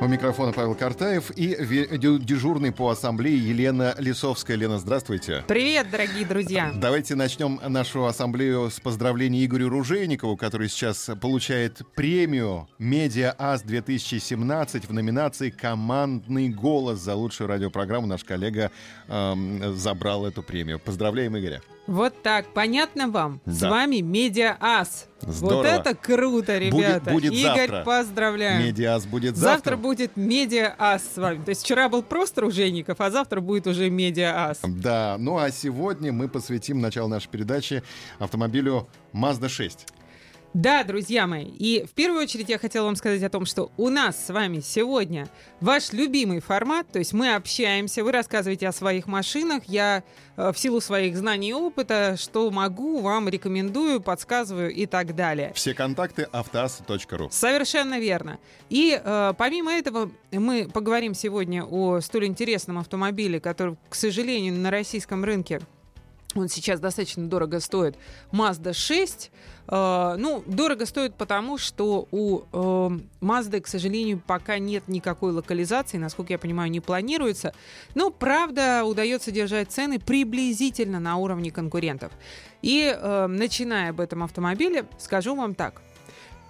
У 0.00 0.06
микрофона 0.06 0.52
Павел 0.52 0.74
Картаев 0.74 1.30
и 1.30 1.54
дежурный 1.96 2.72
по 2.72 2.90
ассамблее 2.90 3.38
Елена 3.38 3.94
Лисовская. 3.98 4.56
Лена, 4.56 4.78
здравствуйте. 4.78 5.44
Привет, 5.46 5.90
дорогие 5.90 6.26
друзья. 6.26 6.72
Давайте 6.74 7.14
начнем 7.14 7.60
нашу 7.68 8.04
ассамблею 8.04 8.70
с 8.70 8.80
поздравлений 8.80 9.44
Игорю 9.46 9.68
Ружейникову, 9.68 10.36
который 10.36 10.68
сейчас 10.68 11.10
получает 11.20 11.82
премию 11.94 12.68
«Медиа 12.78 13.34
Ас-2017» 13.38 14.86
в 14.88 14.92
номинации 14.92 15.50
«Командный 15.50 16.48
голос» 16.48 16.98
за 16.98 17.14
лучшую 17.14 17.48
радиопрограмму. 17.48 18.06
Наш 18.06 18.24
коллега 18.24 18.72
эм, 19.08 19.76
забрал 19.76 20.26
эту 20.26 20.42
премию. 20.42 20.80
Поздравляем 20.80 21.38
Игоря. 21.38 21.62
Вот 21.86 22.22
так, 22.22 22.46
понятно 22.54 23.08
вам? 23.08 23.40
Да. 23.44 23.52
С 23.52 23.60
вами 23.62 24.00
Медиа 24.00 24.56
Ас. 24.58 25.06
Здорово. 25.20 25.56
Вот 25.56 25.66
это 25.66 25.94
круто, 25.94 26.58
ребята. 26.58 27.10
Будет, 27.10 27.30
будет 27.30 27.32
Игорь, 27.32 27.68
завтра. 27.68 27.84
поздравляю. 27.84 28.66
Медиас 28.66 29.06
будет 29.06 29.36
завтра. 29.36 29.54
Завтра 29.54 29.76
будет 29.76 30.16
Медиа 30.16 30.74
Ас 30.78 31.02
с 31.14 31.16
вами. 31.18 31.44
То 31.44 31.50
есть 31.50 31.62
вчера 31.62 31.88
был 31.88 32.02
просто 32.02 32.40
Ружейников, 32.42 33.00
а 33.00 33.10
завтра 33.10 33.40
будет 33.40 33.66
уже 33.66 33.90
Медиа 33.90 34.50
Ас. 34.50 34.60
Да, 34.62 35.16
ну 35.18 35.38
а 35.38 35.50
сегодня 35.50 36.12
мы 36.12 36.28
посвятим 36.28 36.80
начало 36.80 37.08
нашей 37.08 37.28
передачи 37.28 37.82
автомобилю 38.18 38.88
Mazda 39.12 39.48
6. 39.48 39.86
Да, 40.54 40.84
друзья 40.84 41.26
мои, 41.26 41.46
и 41.46 41.84
в 41.84 41.90
первую 41.94 42.22
очередь 42.22 42.48
я 42.48 42.58
хотела 42.58 42.84
вам 42.84 42.94
сказать 42.94 43.20
о 43.24 43.28
том, 43.28 43.44
что 43.44 43.72
у 43.76 43.88
нас 43.88 44.26
с 44.26 44.32
вами 44.32 44.60
сегодня 44.60 45.28
ваш 45.60 45.92
любимый 45.92 46.38
формат, 46.38 46.86
то 46.92 47.00
есть 47.00 47.12
мы 47.12 47.34
общаемся, 47.34 48.04
вы 48.04 48.12
рассказываете 48.12 48.68
о 48.68 48.72
своих 48.72 49.08
машинах, 49.08 49.64
я 49.66 50.04
э, 50.36 50.52
в 50.52 50.56
силу 50.56 50.80
своих 50.80 51.16
знаний 51.16 51.50
и 51.50 51.52
опыта, 51.52 52.14
что 52.16 52.48
могу, 52.52 53.00
вам 53.00 53.28
рекомендую, 53.28 54.00
подсказываю 54.00 54.72
и 54.72 54.86
так 54.86 55.16
далее. 55.16 55.50
Все 55.56 55.74
контакты 55.74 56.28
автоаса.ру. 56.30 57.30
Совершенно 57.32 57.98
верно. 57.98 58.38
И 58.70 58.96
э, 59.02 59.34
помимо 59.36 59.72
этого 59.72 60.12
мы 60.30 60.68
поговорим 60.72 61.14
сегодня 61.14 61.64
о 61.64 61.98
столь 61.98 62.26
интересном 62.26 62.78
автомобиле, 62.78 63.40
который, 63.40 63.76
к 63.88 63.96
сожалению, 63.96 64.54
на 64.54 64.70
российском 64.70 65.24
рынке 65.24 65.62
он 66.34 66.48
сейчас 66.48 66.80
достаточно 66.80 67.26
дорого 67.26 67.60
стоит. 67.60 67.96
Mazda 68.32 68.72
6. 68.72 69.30
Э, 69.68 70.16
ну, 70.18 70.42
дорого 70.46 70.86
стоит 70.86 71.14
потому, 71.14 71.58
что 71.58 72.08
у 72.10 72.40
э, 72.40 72.98
Mazda, 73.20 73.60
к 73.60 73.66
сожалению, 73.66 74.22
пока 74.26 74.58
нет 74.58 74.88
никакой 74.88 75.32
локализации, 75.32 75.98
насколько 75.98 76.32
я 76.32 76.38
понимаю, 76.38 76.70
не 76.70 76.80
планируется. 76.80 77.54
Но, 77.94 78.10
правда, 78.10 78.84
удается 78.84 79.30
держать 79.30 79.70
цены 79.70 79.98
приблизительно 79.98 81.00
на 81.00 81.16
уровне 81.16 81.50
конкурентов. 81.50 82.12
И 82.62 82.94
э, 82.94 83.26
начиная 83.26 83.90
об 83.90 84.00
этом 84.00 84.22
автомобиле, 84.22 84.86
скажу 84.98 85.34
вам 85.34 85.54
так– 85.54 85.82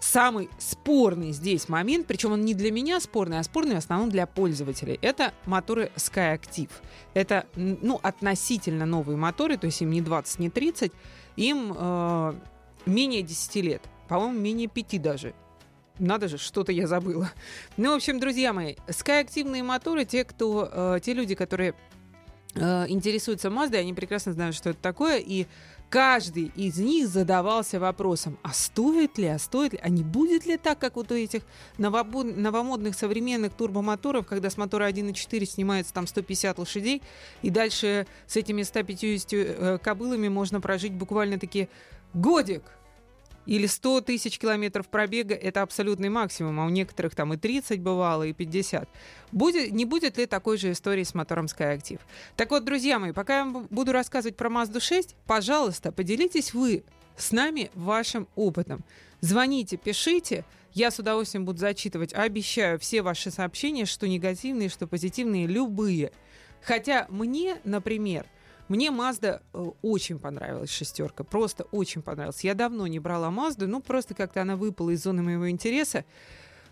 самый 0.05 0.51
спорный 0.59 1.33
здесь 1.33 1.69
момент, 1.69 2.07
причем 2.07 2.33
он 2.33 2.42
не 2.42 2.55
для 2.55 2.70
меня 2.70 3.01
спорный, 3.01 3.39
а 3.39 3.42
спорный 3.42 3.75
в 3.75 3.79
основном 3.79 4.11
для 4.11 4.27
пользователей, 4.27 4.98
это 5.01 5.33
моторы 5.47 5.91
SkyActiv. 5.97 6.69
Это 7.15 7.47
ну, 7.57 7.98
относительно 8.03 8.85
новые 8.86 9.17
моторы, 9.17 9.57
то 9.57 9.67
есть 9.67 9.80
им 9.80 9.91
не 9.91 10.03
20, 10.03 10.39
не 10.39 10.51
30, 10.51 10.92
им 11.36 11.74
э, 11.77 12.35
менее 12.86 13.22
10 13.22 13.56
лет, 13.56 13.83
по-моему, 14.08 14.39
менее 14.39 14.68
5 14.68 15.02
даже. 15.02 15.34
Надо 15.98 16.28
же, 16.28 16.39
что-то 16.39 16.72
я 16.72 16.86
забыла. 16.86 17.30
Ну, 17.77 17.92
в 17.92 17.96
общем, 17.96 18.18
друзья 18.18 18.52
мои, 18.52 18.74
SkyActivные 18.89 19.62
моторы, 19.62 20.05
те, 20.05 20.24
кто, 20.24 20.68
э, 20.70 21.00
те 21.02 21.12
люди, 21.14 21.34
которые 21.34 21.74
э, 22.55 22.86
интересуются 22.89 23.48
Mazda, 23.48 23.78
они 23.78 23.94
прекрасно 23.94 24.33
знают, 24.33 24.56
что 24.56 24.70
это 24.70 24.80
такое, 24.80 25.18
и 25.18 25.46
каждый 25.94 26.50
из 26.56 26.78
них 26.78 27.06
задавался 27.06 27.78
вопросом, 27.78 28.36
а 28.42 28.52
стоит 28.52 29.17
ли, 29.17 29.27
а 29.27 29.39
стоит 29.39 29.74
ли, 29.74 29.80
а 29.80 29.89
не 29.89 30.02
будет 30.02 30.44
ли 30.44 30.56
так, 30.56 30.80
как 30.80 30.96
вот 30.96 31.12
у 31.12 31.14
этих 31.14 31.42
новомодных 31.78 32.96
современных 32.96 33.52
турбомоторов, 33.52 34.27
когда 34.27 34.50
с 34.50 34.56
мотора 34.56 34.90
1.4 34.90 35.44
снимается 35.44 35.94
там 35.94 36.08
150 36.08 36.58
лошадей, 36.58 37.00
и 37.42 37.50
дальше 37.50 38.08
с 38.27 38.34
этими 38.36 38.64
150 38.64 39.33
э, 39.33 39.78
кобылами 39.80 40.27
можно 40.27 40.61
прожить 40.61 40.92
буквально-таки 40.92 41.68
годик, 42.14 42.63
или 43.47 43.67
100 43.67 44.02
тысяч 44.02 44.39
километров 44.39 44.89
пробега– 44.89 45.35
это 45.42 45.63
абсолютный 45.63 46.08
максимум, 46.08 46.61
а 46.61 46.67
у 46.67 46.70
некоторых 46.70 47.14
там 47.14 47.35
и 47.35 47.36
30 47.36 47.80
бывало, 47.80 48.23
и 48.23 48.33
50. 48.33 48.89
Будет, 49.33 49.73
не 49.73 49.85
будет 49.85 50.17
ли 50.17 50.27
такой 50.27 50.57
же 50.57 50.73
истории 50.73 51.03
с 51.03 51.14
мотором 51.14 51.47
SkyActiv? 51.47 52.01
Так 52.36 52.51
вот, 52.51 52.64
друзья 52.64 52.98
мои, 52.98 53.13
пока 53.13 53.41
я 53.41 53.45
буду 53.45 53.92
рассказывать 53.92 54.36
про 54.36 54.48
Mazda 54.48 54.80
6, 54.80 55.14
пожалуйста, 55.27 55.92
поделитесь 55.92 56.55
вы 56.55 56.85
с 57.17 57.33
нами 57.33 57.70
вашим 57.74 58.29
опытом. 58.35 58.83
Звоните, 59.20 59.77
пишите, 59.77 60.45
я 60.73 60.91
с 60.91 60.98
удовольствием 60.98 61.45
буду 61.45 61.58
зачитывать, 61.58 62.13
обещаю, 62.14 62.79
все 62.79 63.03
ваши 63.03 63.30
сообщения, 63.30 63.85
что 63.85 64.08
негативные, 64.08 64.69
что 64.69 64.86
позитивные, 64.86 65.47
любые. 65.47 66.13
Хотя 66.63 67.07
мне, 67.11 67.58
например, 67.64 68.27
мне 68.69 68.89
Mazda 68.89 69.42
э, 69.52 69.64
очень 69.83 70.19
понравилась 70.19 70.70
шестерка, 70.70 71.25
просто 71.25 71.64
очень 71.64 72.02
понравилась. 72.02 72.45
Я 72.45 72.55
давно 72.55 72.86
не 72.86 72.98
брала 72.98 73.29
Mazda, 73.29 73.67
ну 73.67 73.80
просто 73.80 74.14
как-то 74.14 74.42
она 74.42 74.57
выпала 74.57 74.91
из 74.91 75.02
зоны 75.02 75.23
моего 75.23 75.51
интереса. 75.51 76.05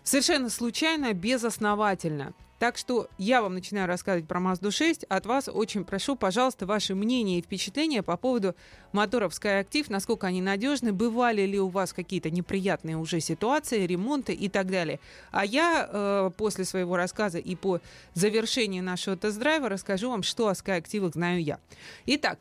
Совершенно 0.03 0.49
случайно, 0.49 1.13
безосновательно. 1.13 2.33
Так 2.63 2.77
что 2.77 3.09
я 3.17 3.41
вам 3.41 3.55
начинаю 3.55 3.89
рассказывать 3.89 4.25
про 4.25 4.39
Mazda 4.39 4.71
6. 4.71 5.03
От 5.09 5.25
вас 5.25 5.49
очень 5.49 5.83
прошу, 5.83 6.15
пожалуйста, 6.15 6.65
ваши 6.65 6.95
мнения 6.95 7.39
и 7.39 7.41
впечатления 7.41 8.01
по 8.01 8.15
поводу 8.15 8.55
моторов 8.93 9.33
SkyActiv, 9.33 9.87
насколько 9.89 10.27
они 10.27 10.41
надежны, 10.41 10.93
бывали 10.93 11.41
ли 11.41 11.59
у 11.59 11.67
вас 11.67 11.91
какие-то 11.91 12.31
неприятные 12.31 12.95
уже 12.95 13.19
ситуации, 13.19 13.85
ремонты 13.85 14.31
и 14.31 14.47
так 14.47 14.71
далее. 14.71 15.01
А 15.31 15.43
я 15.43 15.89
э, 15.91 16.31
после 16.37 16.63
своего 16.63 16.95
рассказа 16.95 17.37
и 17.37 17.53
по 17.57 17.81
завершении 18.13 18.79
нашего 18.79 19.17
тест-драйва 19.17 19.67
расскажу 19.67 20.09
вам, 20.09 20.23
что 20.23 20.47
о 20.47 20.53
SkyActiv 20.53 21.11
знаю 21.11 21.43
я. 21.43 21.59
Итак, 22.05 22.39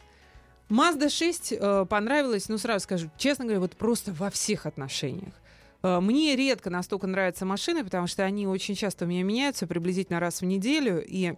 Mazda 0.71 1.09
6 1.09 1.53
э, 1.59 1.87
понравилась, 1.91 2.49
ну 2.49 2.59
сразу 2.59 2.85
скажу, 2.85 3.11
честно 3.19 3.45
говоря, 3.45 3.59
вот 3.59 3.73
просто 3.77 4.13
во 4.13 4.31
всех 4.31 4.67
отношениях. 4.67 5.35
Э, 5.83 6.01
мне 6.01 6.37
редко 6.37 6.71
настолько 6.71 7.07
нравятся 7.07 7.45
машины, 7.45 7.85
потому 7.85 8.07
что 8.07 8.25
они 8.25 8.47
очень 8.47 8.75
часто 8.75 9.05
у 9.05 9.09
меня 9.09 9.23
меняются 9.23 9.67
приблизительно 9.67 10.21
раз 10.21 10.41
в 10.41 10.45
неделю. 10.45 11.05
И 11.05 11.35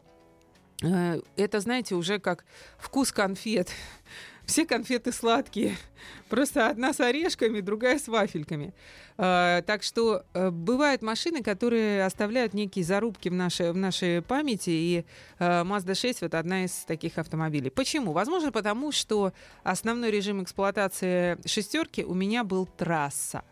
э, 0.82 1.20
это, 1.36 1.60
знаете, 1.60 1.94
уже 1.94 2.18
как 2.18 2.44
вкус 2.78 3.12
конфет. 3.12 3.70
Все 4.44 4.66
конфеты 4.66 5.10
сладкие. 5.10 5.74
Просто 6.28 6.68
одна 6.68 6.92
с 6.92 7.00
орешками, 7.00 7.60
другая 7.60 7.98
с 7.98 8.08
вафельками. 8.08 8.74
Э, 9.16 9.62
так 9.66 9.82
что 9.82 10.24
бывают 10.34 11.00
машины, 11.00 11.42
которые 11.42 12.04
оставляют 12.04 12.52
некие 12.52 12.84
зарубки 12.84 13.30
в 13.30 13.32
нашей, 13.32 13.72
в 13.72 13.76
нашей 13.76 14.20
памяти. 14.20 14.70
И 14.70 15.04
Mazda 15.38 15.94
6 15.94 16.20
вот 16.20 16.34
одна 16.34 16.66
из 16.66 16.72
таких 16.84 17.16
автомобилей. 17.16 17.70
Почему? 17.70 18.12
Возможно, 18.12 18.52
потому 18.52 18.92
что 18.92 19.32
основной 19.62 20.10
режим 20.10 20.42
эксплуатации 20.42 21.38
шестерки 21.46 22.04
у 22.04 22.12
меня 22.12 22.44
был 22.44 22.66
трасса. 22.66 23.42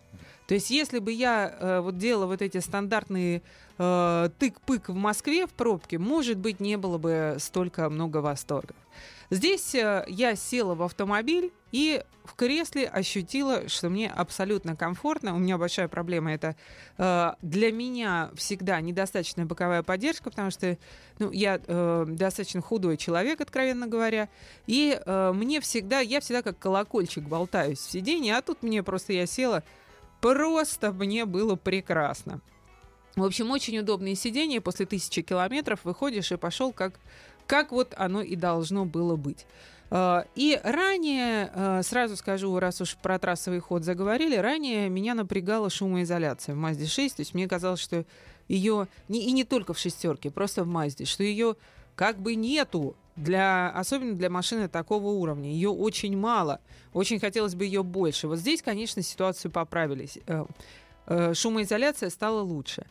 То 0.53 0.57
есть, 0.57 0.69
если 0.69 0.99
бы 0.99 1.13
я 1.13 1.57
э, 1.59 1.81
вот 1.81 1.97
делала 1.97 2.27
вот 2.27 2.43
эти 2.43 2.59
стандартные 2.59 3.41
э, 3.79 4.29
тык-пык 4.39 4.91
в 4.91 4.95
Москве 4.95 5.47
в 5.47 5.51
пробке, 5.55 5.97
может 5.97 6.37
быть, 6.37 6.61
не 6.61 6.77
было 6.77 6.99
бы 6.99 7.37
столько 7.39 7.89
много 7.89 8.19
восторгов. 8.19 8.77
Здесь 9.31 9.75
э, 9.75 10.05
я 10.09 10.37
села 10.37 10.75
в 10.75 10.83
автомобиль 10.83 11.55
и 11.71 12.05
в 12.25 12.35
кресле 12.35 12.87
ощутила, 12.87 13.67
что 13.71 13.89
мне 13.89 14.11
абсолютно 14.11 14.77
комфортно. 14.77 15.35
У 15.35 15.39
меня 15.39 15.57
большая 15.57 15.89
проблема 15.89 16.35
это 16.35 16.55
э, 16.99 17.33
для 17.41 17.73
меня 17.73 18.31
всегда 18.35 18.79
недостаточная 18.83 19.47
боковая 19.47 19.83
поддержка, 19.83 20.29
потому 20.29 20.51
что 20.51 20.77
ну, 21.19 21.31
я 21.31 21.63
э, 21.67 22.05
достаточно 22.09 22.61
худой 22.61 22.99
человек, 22.99 23.41
откровенно 23.41 23.87
говоря, 23.87 24.29
и 24.67 25.01
э, 25.03 25.33
мне 25.35 25.63
всегда 25.63 26.01
я 26.01 26.21
всегда 26.21 26.43
как 26.43 26.59
колокольчик 26.59 27.25
болтаюсь 27.25 27.79
в 27.79 27.91
сиденье, 27.91 28.37
а 28.37 28.43
тут 28.43 28.63
мне 28.63 28.83
просто 28.83 29.15
я 29.15 29.25
села 29.25 29.65
Просто 30.23 30.93
мне 30.93 31.25
было 31.27 31.57
прекрасно. 31.57 32.41
В 33.17 33.25
общем, 33.25 33.51
очень 33.51 33.79
удобные 33.81 34.15
сиденья. 34.15 34.61
После 34.61 34.87
тысячи 34.87 35.21
километров 35.21 35.81
выходишь 35.83 36.31
и 36.31 36.37
пошел, 36.37 36.73
как, 36.73 36.95
как 37.49 37.73
вот 37.73 37.93
оно 37.97 38.23
и 38.23 38.37
должно 38.37 38.85
было 38.85 39.17
быть. 39.17 39.47
А, 39.91 40.25
и 40.37 40.61
ранее, 40.63 41.51
а, 41.53 41.83
сразу 41.83 42.17
скажу, 42.17 42.57
раз 42.61 42.81
уж 42.81 42.97
про 42.97 43.19
трассовый 43.19 43.59
ход 43.59 43.83
заговорили, 43.83 44.37
ранее 44.37 44.89
меня 44.89 45.15
напрягала 45.15 45.69
шумоизоляция 45.71 46.55
в 46.55 46.59
Мазде 46.59 46.87
6. 46.87 47.17
То 47.17 47.21
есть 47.23 47.35
мне 47.35 47.49
казалось, 47.49 47.81
что 47.81 48.07
ее, 48.47 48.87
не, 49.09 49.27
и 49.27 49.33
не 49.33 49.43
только 49.43 49.75
в 49.75 49.79
шестерке, 49.79 50.31
просто 50.31 50.63
в 50.63 50.69
Мазде, 50.69 51.05
что 51.05 51.25
ее 51.25 51.57
как 51.97 52.21
бы 52.21 52.37
нету 52.37 52.97
для, 53.17 53.71
особенно 53.71 54.15
для 54.15 54.31
машины 54.31 54.69
такого 54.69 55.09
уровня. 55.09 55.51
Ее 55.51 55.71
очень 55.71 56.17
мало. 56.17 56.61
Очень 56.93 57.21
хотелось 57.21 57.55
бы 57.55 57.65
ее 57.65 57.83
больше. 57.83 58.29
Вот 58.29 58.39
здесь, 58.39 58.63
конечно, 58.63 59.03
ситуацию 59.03 59.51
поправились. 59.51 60.19
Э, 60.27 60.45
э, 61.07 61.35
шумоизоляция 61.35 62.11
стала 62.11 62.41
лучше. 62.41 62.87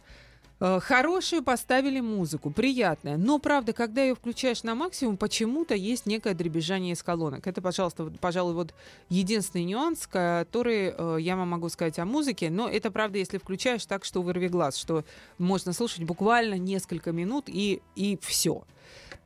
Э, 0.64 0.80
хорошую 0.80 1.44
поставили 1.44 2.00
музыку, 2.02 2.52
приятная. 2.52 3.18
Но, 3.18 3.40
правда, 3.40 3.74
когда 3.74 4.04
ее 4.04 4.14
включаешь 4.14 4.62
на 4.62 4.76
максимум, 4.76 5.18
почему-то 5.18 5.74
есть 5.74 6.06
некое 6.06 6.36
дребезжание 6.36 6.94
из 6.94 7.02
колонок. 7.02 7.48
Это, 7.48 7.64
пожалуйста, 7.64 8.14
пожалуй, 8.22 8.54
вот 8.54 8.76
единственный 9.10 9.66
нюанс, 9.66 10.06
который 10.06 10.94
э, 10.96 11.18
я 11.20 11.36
вам 11.36 11.50
могу 11.50 11.68
сказать 11.70 11.98
о 11.98 12.06
музыке. 12.06 12.52
Но 12.52 12.70
это, 12.70 12.92
правда, 12.92 13.18
если 13.18 13.40
включаешь 13.40 13.84
так, 13.88 14.06
что 14.06 14.22
вырви 14.22 14.50
глаз, 14.50 14.78
что 14.78 15.04
можно 15.40 15.74
слушать 15.74 16.04
буквально 16.04 16.60
несколько 16.60 17.12
минут 17.12 17.46
и, 17.48 17.82
и 17.96 18.20
все. 18.22 18.64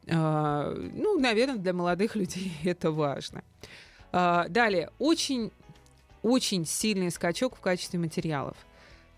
Э, 0.08 0.90
ну, 0.94 1.20
наверное, 1.20 1.58
для 1.58 1.74
молодых 1.74 2.16
людей 2.16 2.54
это 2.64 2.92
важно. 2.92 3.44
Э, 4.12 4.46
далее, 4.50 4.90
очень, 5.00 5.52
очень 6.22 6.66
сильный 6.66 7.12
скачок 7.12 7.56
в 7.56 7.60
качестве 7.60 8.00
материалов. 8.00 8.58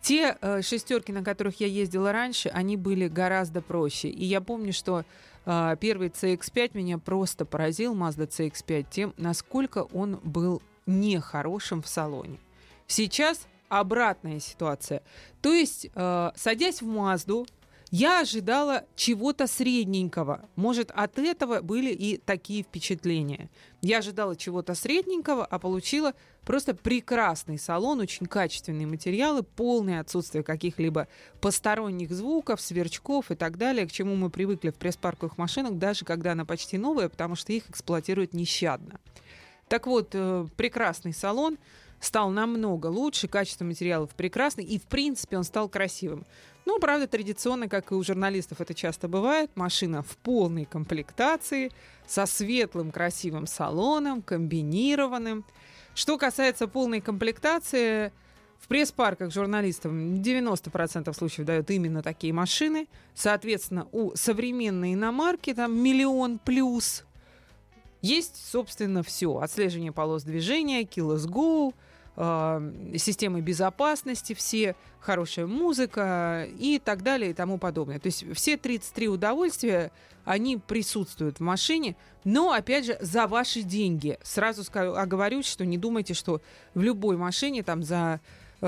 Те 0.01 0.37
э, 0.39 0.61
шестерки, 0.61 1.11
на 1.11 1.23
которых 1.23 1.59
я 1.59 1.67
ездила 1.67 2.11
раньше, 2.11 2.49
они 2.49 2.77
были 2.77 3.07
гораздо 3.07 3.61
проще. 3.61 4.09
И 4.09 4.25
я 4.25 4.41
помню, 4.41 4.71
что 4.71 5.03
э, 5.45 5.75
первый 5.79 6.09
CX-5 6.09 6.71
меня 6.75 6.97
просто 6.97 7.45
поразил, 7.45 7.95
Mazda 7.95 8.27
CX-5, 8.27 8.85
тем, 8.89 9.13
насколько 9.17 9.83
он 9.91 10.19
был 10.23 10.61
нехорошим 10.85 11.81
в 11.81 11.87
салоне. 11.87 12.39
Сейчас 12.87 13.47
обратная 13.67 14.39
ситуация. 14.39 15.01
То 15.41 15.53
есть, 15.53 15.89
э, 15.93 16.31
садясь 16.35 16.81
в 16.81 16.85
Мазду, 16.85 17.45
я 17.91 18.21
ожидала 18.21 18.85
чего-то 18.95 19.47
средненького. 19.47 20.49
Может, 20.55 20.91
от 20.91 21.17
этого 21.19 21.61
были 21.61 21.91
и 21.91 22.17
такие 22.17 22.63
впечатления. 22.63 23.49
Я 23.81 23.99
ожидала 23.99 24.35
чего-то 24.35 24.75
средненького, 24.75 25.45
а 25.45 25.59
получила 25.59 26.13
просто 26.43 26.73
прекрасный 26.73 27.57
салон, 27.57 27.99
очень 27.99 28.25
качественные 28.25 28.87
материалы, 28.87 29.43
полное 29.43 30.01
отсутствие 30.01 30.43
каких-либо 30.43 31.07
посторонних 31.39 32.11
звуков, 32.11 32.59
сверчков 32.59 33.31
и 33.31 33.35
так 33.35 33.57
далее, 33.57 33.87
к 33.87 33.91
чему 33.91 34.15
мы 34.15 34.29
привыкли 34.29 34.71
в 34.71 34.75
пресс-парковых 34.75 35.37
машинах, 35.37 35.73
даже 35.75 36.03
когда 36.03 36.33
она 36.33 36.43
почти 36.45 36.77
новая, 36.77 37.07
потому 37.07 37.35
что 37.35 37.53
их 37.53 37.69
эксплуатируют 37.69 38.33
нещадно. 38.33 38.99
Так 39.67 39.87
вот, 39.87 40.09
э, 40.13 40.47
прекрасный 40.55 41.13
салон 41.13 41.57
стал 41.99 42.29
намного 42.29 42.87
лучше, 42.87 43.27
качество 43.27 43.65
материалов 43.65 44.13
прекрасное, 44.15 44.65
и, 44.65 44.79
в 44.79 44.83
принципе, 44.83 45.37
он 45.37 45.43
стал 45.43 45.69
красивым. 45.69 46.25
Ну, 46.65 46.79
правда, 46.79 47.07
традиционно, 47.07 47.69
как 47.69 47.91
и 47.91 47.95
у 47.95 48.03
журналистов 48.03 48.59
это 48.59 48.73
часто 48.73 49.07
бывает, 49.07 49.49
машина 49.55 50.03
в 50.03 50.17
полной 50.17 50.65
комплектации, 50.65 51.71
со 52.05 52.25
светлым 52.25 52.91
красивым 52.91 53.47
салоном, 53.47 54.21
комбинированным. 54.21 55.45
Что 55.95 56.17
касается 56.17 56.67
полной 56.67 57.01
комплектации, 57.01 58.11
в 58.59 58.67
пресс-парках 58.67 59.31
журналистов 59.31 59.93
90% 59.93 61.13
случаев 61.13 61.45
дают 61.45 61.69
именно 61.69 62.01
такие 62.03 62.33
машины. 62.33 62.87
Соответственно, 63.13 63.87
у 63.91 64.15
современной 64.15 64.93
иномарки 64.93 65.53
там 65.53 65.77
миллион 65.77 66.39
плюс. 66.39 67.05
Есть, 68.01 68.45
собственно, 68.45 69.03
все. 69.03 69.37
Отслеживание 69.37 69.91
полос 69.91 70.23
движения, 70.23 70.83
Keyless 70.83 71.27
Go– 71.27 71.73
э, 72.17 72.93
системы 72.97 73.41
безопасности, 73.41 74.33
все 74.33 74.75
хорошая 74.99 75.47
музыка 75.47 76.47
и 76.59 76.81
так 76.83 77.03
далее 77.03 77.31
и 77.31 77.33
тому 77.33 77.57
подобное. 77.57 77.99
То 77.99 78.07
есть 78.07 78.25
все 78.33 78.57
33 78.57 79.07
удовольствия, 79.07 79.91
они 80.25 80.57
присутствуют 80.57 81.37
в 81.37 81.43
машине, 81.43 81.95
но, 82.25 82.51
опять 82.51 82.85
же, 82.85 82.97
за 82.99 83.27
ваши 83.27 83.61
деньги. 83.61 84.17
Сразу 84.23 84.63
скажу, 84.63 84.93
оговорюсь, 84.95 85.45
что 85.45 85.65
не 85.65 85.77
думайте, 85.77 86.13
что 86.13 86.41
в 86.73 86.81
любой 86.81 87.15
машине 87.15 87.63
там 87.63 87.83
за 87.83 88.19
э, 88.59 88.65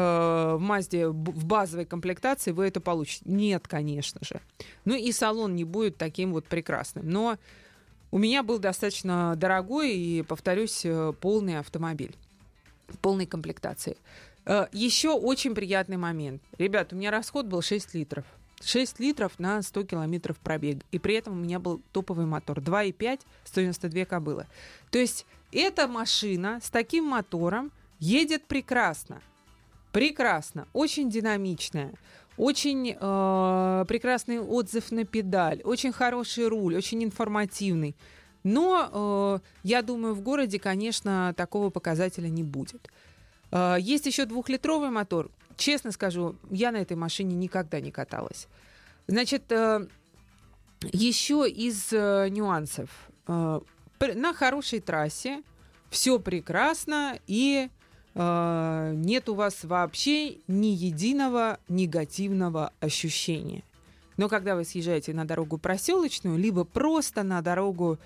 в 0.58 0.60
Мазде 0.62 1.08
в 1.10 1.46
базовой 1.46 1.86
комплектации 1.86 2.52
вы 2.52 2.68
это 2.68 2.80
получите. 2.80 3.24
Нет, 3.26 3.68
конечно 3.68 4.22
же. 4.24 4.40
Ну 4.86 4.96
и 4.96 5.12
салон 5.12 5.56
не 5.56 5.66
будет 5.66 5.98
таким 5.98 6.32
вот 6.32 6.46
прекрасным. 6.46 7.10
Но 7.10 7.38
у 8.12 8.18
меня 8.18 8.44
был 8.44 8.60
достаточно 8.60 9.36
дорогой 9.36 9.94
и, 9.94 10.22
повторюсь, 10.22 10.82
э, 10.86 11.14
полный 11.20 11.60
автомобиль 11.60 12.16
полной 12.98 13.26
комплектации. 13.26 13.98
Э, 14.46 14.68
Еще 14.72 15.12
очень 15.12 15.54
приятный 15.54 15.98
момент. 15.98 16.42
Ребят, 16.58 16.94
у 16.94 16.96
меня 16.96 17.12
расход 17.12 17.46
был 17.46 17.62
6 17.62 17.94
литров. 17.94 18.26
6 18.62 19.00
литров 19.00 19.40
на 19.40 19.62
100 19.62 19.84
километров 19.84 20.38
пробег. 20.38 20.80
И 20.92 21.00
при 21.00 21.16
этом 21.16 21.34
у 21.34 21.44
меня 21.44 21.60
был 21.60 21.82
топовый 21.92 22.26
мотор. 22.26 22.60
2,5, 22.60 23.22
192 23.46 24.06
кобылы. 24.06 24.48
То 24.92 25.00
есть 25.00 25.26
эта 25.52 25.88
машина 25.88 26.60
с 26.62 26.70
таким 26.70 27.06
мотором 27.06 27.72
едет 28.00 28.46
прекрасно. 28.46 29.22
Прекрасно. 29.92 30.68
Очень 30.74 31.10
динамичная. 31.10 31.94
Очень 32.38 32.96
э, 33.00 33.86
прекрасный 33.88 34.40
отзыв 34.40 34.92
на 34.92 35.04
педаль. 35.04 35.62
Очень 35.64 35.92
хороший 35.92 36.48
руль. 36.48 36.76
Очень 36.76 37.04
информативный. 37.04 37.96
Но 38.44 39.42
э, 39.42 39.50
я 39.64 39.82
думаю, 39.82 40.14
в 40.14 40.22
городе, 40.22 40.60
конечно, 40.60 41.34
такого 41.36 41.70
показателя 41.70 42.30
не 42.30 42.44
будет. 42.44 42.90
Э, 43.52 43.76
есть 43.80 44.06
еще 44.06 44.26
двухлитровый 44.26 44.90
мотор. 44.90 45.30
Честно 45.58 45.92
скажу, 45.92 46.36
я 46.50 46.72
на 46.72 46.78
этой 46.78 46.96
машине 46.96 47.36
никогда 47.36 47.82
не 47.82 47.92
каталась. 47.92 48.48
Значит, 49.08 49.52
э, 49.52 49.88
еще 50.92 51.50
из 51.50 51.92
э, 51.92 52.30
нюансов. 52.30 52.90
Э, 53.28 53.60
на 54.16 54.34
хорошей 54.34 54.80
трассе 54.80 55.44
все 55.90 56.20
прекрасно 56.20 57.20
и 57.28 57.70
э, 58.16 58.92
нет 58.96 59.28
у 59.28 59.34
вас 59.34 59.64
вообще 59.64 60.38
ни 60.48 60.68
единого 60.68 61.60
негативного 61.68 62.72
ощущения. 62.80 63.64
Но 64.18 64.28
когда 64.28 64.56
вы 64.56 64.66
съезжаете 64.66 65.14
на 65.14 65.26
дорогу 65.26 65.58
проселочную, 65.58 66.38
либо 66.38 66.64
просто 66.66 67.24
на 67.24 67.42
дорогу 67.42 68.00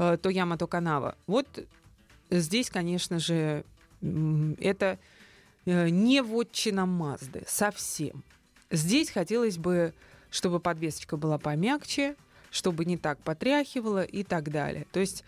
то 0.00 0.30
яма, 0.30 0.56
то 0.56 0.66
канава. 0.66 1.16
Вот 1.26 1.46
здесь, 2.30 2.70
конечно 2.70 3.18
же, 3.18 3.64
это 4.00 4.98
э, 5.66 5.88
не 5.90 6.22
вотчина 6.22 6.86
Мазды 6.86 7.44
совсем. 7.46 8.24
Здесь 8.70 9.10
хотелось 9.10 9.58
бы, 9.58 9.92
чтобы 10.30 10.58
подвесочка 10.58 11.16
была 11.16 11.38
помягче, 11.38 12.16
чтобы 12.50 12.84
не 12.84 12.96
так 12.96 13.18
потряхивала 13.18 14.02
и 14.02 14.22
так 14.22 14.50
далее. 14.50 14.86
То 14.92 15.00
есть 15.00 15.24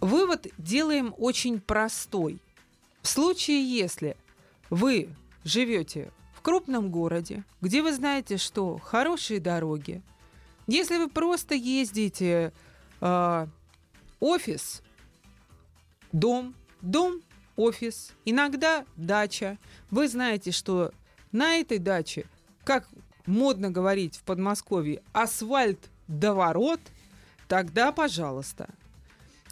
вывод 0.00 0.46
делаем 0.56 1.14
очень 1.18 1.60
простой. 1.60 2.40
В 3.02 3.08
случае, 3.08 3.62
если 3.62 4.16
вы 4.70 5.08
живете 5.44 6.12
в 6.34 6.40
крупном 6.40 6.90
городе, 6.90 7.44
где 7.60 7.82
вы 7.82 7.92
знаете, 7.92 8.38
что 8.38 8.78
хорошие 8.78 9.38
дороги, 9.38 10.02
если 10.66 10.96
вы 10.96 11.08
просто 11.08 11.54
ездите 11.54 12.52
э, 13.00 13.46
офис, 14.22 14.82
дом, 16.12 16.54
дом, 16.80 17.20
офис, 17.56 18.12
иногда 18.24 18.86
дача. 18.96 19.58
Вы 19.90 20.08
знаете, 20.08 20.52
что 20.52 20.92
на 21.32 21.56
этой 21.56 21.78
даче, 21.78 22.26
как 22.62 22.88
модно 23.26 23.70
говорить 23.70 24.16
в 24.16 24.22
Подмосковье, 24.22 25.02
асфальт 25.12 25.90
до 26.06 26.34
ворот, 26.34 26.80
тогда, 27.48 27.90
пожалуйста. 27.90 28.68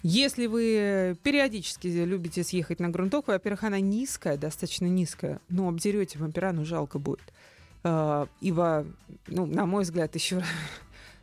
Если 0.03 0.47
вы 0.47 1.17
периодически 1.21 1.87
любите 1.87 2.43
съехать 2.43 2.79
на 2.79 2.89
грунтовку, 2.89 3.31
во-первых, 3.31 3.65
она 3.65 3.81
низкая, 3.81 4.37
достаточно 4.37 4.85
низкая, 4.85 5.41
но 5.49 5.67
обдерете 5.67 6.17
вампира, 6.17 6.53
ну 6.53 6.63
жалко 6.63 6.97
будет. 6.97 7.33
Uh, 7.83 8.29
ибо, 8.41 8.85
ну, 9.25 9.47
на 9.47 9.65
мой 9.65 9.83
взгляд, 9.83 10.13
еще 10.13 10.43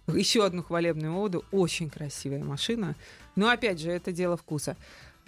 еще 0.08 0.44
одну 0.44 0.62
хвалебную 0.62 1.16
оду. 1.16 1.44
Очень 1.50 1.90
красивая 1.90 2.42
машина. 2.42 2.94
Но 3.36 3.48
опять 3.48 3.80
же, 3.80 3.90
это 3.90 4.12
дело 4.12 4.36
вкуса. 4.36 4.76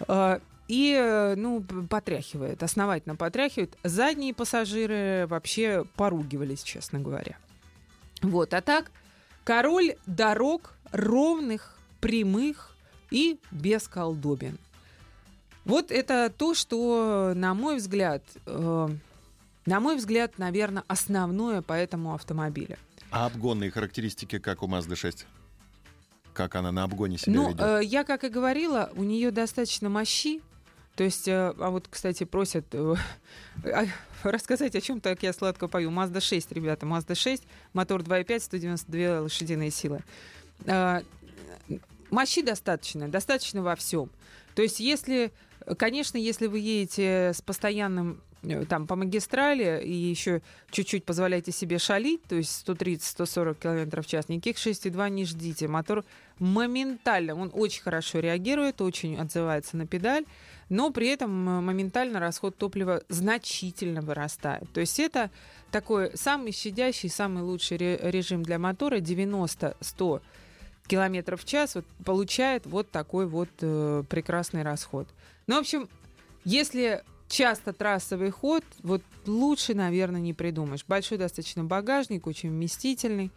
А, 0.07 0.41
и, 0.67 1.33
ну, 1.35 1.61
потряхивает, 1.89 2.63
основательно 2.63 3.15
потряхивает. 3.15 3.77
Задние 3.83 4.33
пассажиры 4.33 5.27
вообще 5.27 5.85
поругивались, 5.95 6.63
честно 6.63 6.99
говоря. 6.99 7.37
Вот, 8.21 8.53
а 8.53 8.61
так, 8.61 8.91
король 9.43 9.95
дорог 10.05 10.73
ровных, 10.91 11.77
прямых 11.99 12.75
и 13.09 13.39
без 13.51 13.87
колдобин. 13.87 14.57
Вот 15.65 15.91
это 15.91 16.31
то, 16.35 16.53
что, 16.53 17.33
на 17.35 17.53
мой 17.53 17.77
взгляд, 17.77 18.23
э, 18.45 18.89
на 19.65 19.79
мой 19.79 19.97
взгляд, 19.97 20.37
наверное, 20.39 20.83
основное 20.87 21.61
по 21.61 21.73
этому 21.73 22.13
автомобилю. 22.13 22.77
А 23.11 23.25
обгонные 23.25 23.71
характеристики, 23.71 24.39
как 24.39 24.63
у 24.63 24.67
Mazda 24.67 24.95
6? 24.95 25.27
Как 26.33 26.55
она 26.55 26.71
на 26.71 26.83
обгоне 26.83 27.17
себя 27.17 27.35
ну, 27.35 27.49
ведет? 27.49 27.61
Э, 27.61 27.81
я, 27.83 28.05
как 28.05 28.23
и 28.23 28.29
говорила, 28.29 28.89
у 28.95 29.03
нее 29.03 29.31
достаточно 29.31 29.89
мощи, 29.89 30.41
То 30.95 31.03
есть, 31.03 31.27
э, 31.27 31.53
а 31.59 31.69
вот, 31.71 31.89
кстати, 31.89 32.23
просят 32.23 32.65
э, 32.71 32.95
а, 33.65 33.85
рассказать, 34.23 34.75
о 34.77 34.81
чем 34.81 35.01
так 35.01 35.23
я 35.23 35.33
сладко 35.33 35.67
пою. 35.67 35.91
Mazda 35.91 36.21
6, 36.21 36.53
ребята, 36.53 36.85
Mazda 36.85 37.13
6, 37.13 37.43
мотор 37.73 38.01
2.5, 38.01 38.39
192 38.39 39.21
лошадиные 39.21 39.71
силы. 39.71 40.01
А, 40.65 41.03
мощи 42.11 42.41
достаточно, 42.41 43.09
достаточно 43.09 43.61
во 43.61 43.75
всем. 43.75 44.09
То 44.55 44.61
есть, 44.61 44.79
если, 44.79 45.33
конечно, 45.77 46.17
если 46.17 46.47
вы 46.47 46.59
едете 46.59 47.33
с 47.35 47.41
постоянным 47.41 48.21
Э, 48.21 48.30
там 48.67 48.87
по 48.87 48.95
магистрали 48.95 49.83
и 49.83 49.93
еще 49.93 50.41
чуть-чуть 50.71 51.05
позволяйте 51.05 51.51
себе 51.51 51.77
шалить, 51.77 52.23
то 52.23 52.35
есть 52.35 52.67
130-140 52.67 53.55
км 53.55 54.01
в 54.01 54.07
час, 54.07 54.29
никаких 54.29 54.57
6,2 54.57 55.09
не 55.09 55.25
ждите. 55.25 55.67
Мотор 55.67 56.03
моментально, 56.39 57.35
он 57.35 57.51
очень 57.53 57.83
хорошо 57.83 58.19
реагирует, 58.19 58.81
очень 58.81 59.17
отзывается 59.17 59.77
на 59.77 59.85
педаль, 59.85 60.25
но 60.69 60.89
при 60.91 61.07
этом 61.07 61.31
моментально 61.31 62.19
расход 62.19 62.57
топлива 62.57 63.03
значительно 63.09 64.01
вырастает. 64.01 64.71
То 64.73 64.79
есть 64.79 64.99
это 64.99 65.29
такой 65.69 66.17
самый 66.17 66.51
щадящий, 66.51 67.09
самый 67.09 67.43
лучший 67.43 67.77
режим 67.77 68.41
для 68.41 68.57
мотора 68.57 68.97
90-100 68.97 70.21
км 70.87 71.37
в 71.37 71.45
час 71.45 71.75
вот, 71.75 71.85
получает 72.03 72.65
вот 72.65 72.89
такой 72.89 73.27
вот 73.27 73.49
э, 73.61 74.03
прекрасный 74.09 74.63
расход. 74.63 75.07
Ну, 75.47 75.57
в 75.57 75.59
общем, 75.59 75.87
если 76.43 77.03
часто 77.31 77.73
трассовый 77.73 78.29
ход, 78.29 78.63
вот 78.83 79.01
лучше, 79.25 79.73
наверное, 79.73 80.21
не 80.21 80.33
придумаешь. 80.33 80.85
Большой 80.87 81.17
достаточно 81.17 81.63
багажник, 81.63 82.27
очень 82.27 82.49
вместительный, 82.49 83.31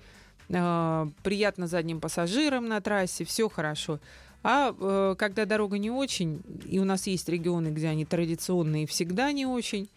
э, 0.48 1.06
приятно 1.22 1.66
задним 1.66 2.00
пассажирам 2.00 2.66
на 2.68 2.80
трассе, 2.80 3.24
все 3.24 3.48
хорошо. 3.48 4.00
А 4.42 4.74
э, 4.78 5.14
когда 5.16 5.46
дорога 5.46 5.78
не 5.78 5.90
очень, 5.90 6.42
и 6.66 6.78
у 6.78 6.84
нас 6.84 7.06
есть 7.06 7.28
регионы, 7.28 7.68
где 7.68 7.88
они 7.88 8.04
традиционные 8.04 8.86
всегда 8.86 9.32
не 9.32 9.46
очень, 9.46 9.88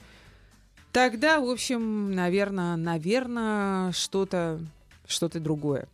тогда, 0.93 1.41
в 1.41 1.49
общем, 1.49 2.11
наверное, 2.11 2.77
наверное, 2.77 3.91
что-то 3.91 4.61
что-то 5.07 5.39
другое. 5.39 5.87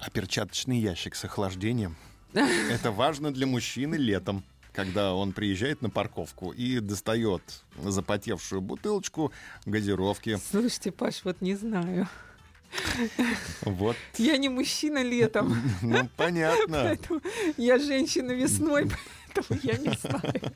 А 0.00 0.10
перчаточный 0.10 0.78
ящик 0.78 1.14
с 1.14 1.24
охлаждением? 1.24 1.96
Это 2.32 2.90
важно 2.90 3.32
для 3.32 3.46
мужчины 3.46 3.94
летом 3.94 4.44
когда 4.78 5.12
он 5.12 5.32
приезжает 5.32 5.82
на 5.82 5.90
парковку 5.90 6.52
и 6.52 6.78
достает 6.78 7.42
запотевшую 7.82 8.60
бутылочку 8.60 9.32
газировки. 9.66 10.38
Слушайте, 10.52 10.92
Паш, 10.92 11.24
вот 11.24 11.40
не 11.40 11.56
знаю. 11.56 12.06
Вот. 13.62 13.96
Я 14.18 14.36
не 14.36 14.48
мужчина 14.48 15.02
летом. 15.02 15.60
Ну, 15.82 16.08
понятно. 16.16 16.82
Поэтому 16.84 17.20
я 17.56 17.80
женщина 17.80 18.30
весной, 18.30 18.88
поэтому 19.34 19.60
я 19.64 19.78
не 19.78 19.98
знаю. 19.98 20.52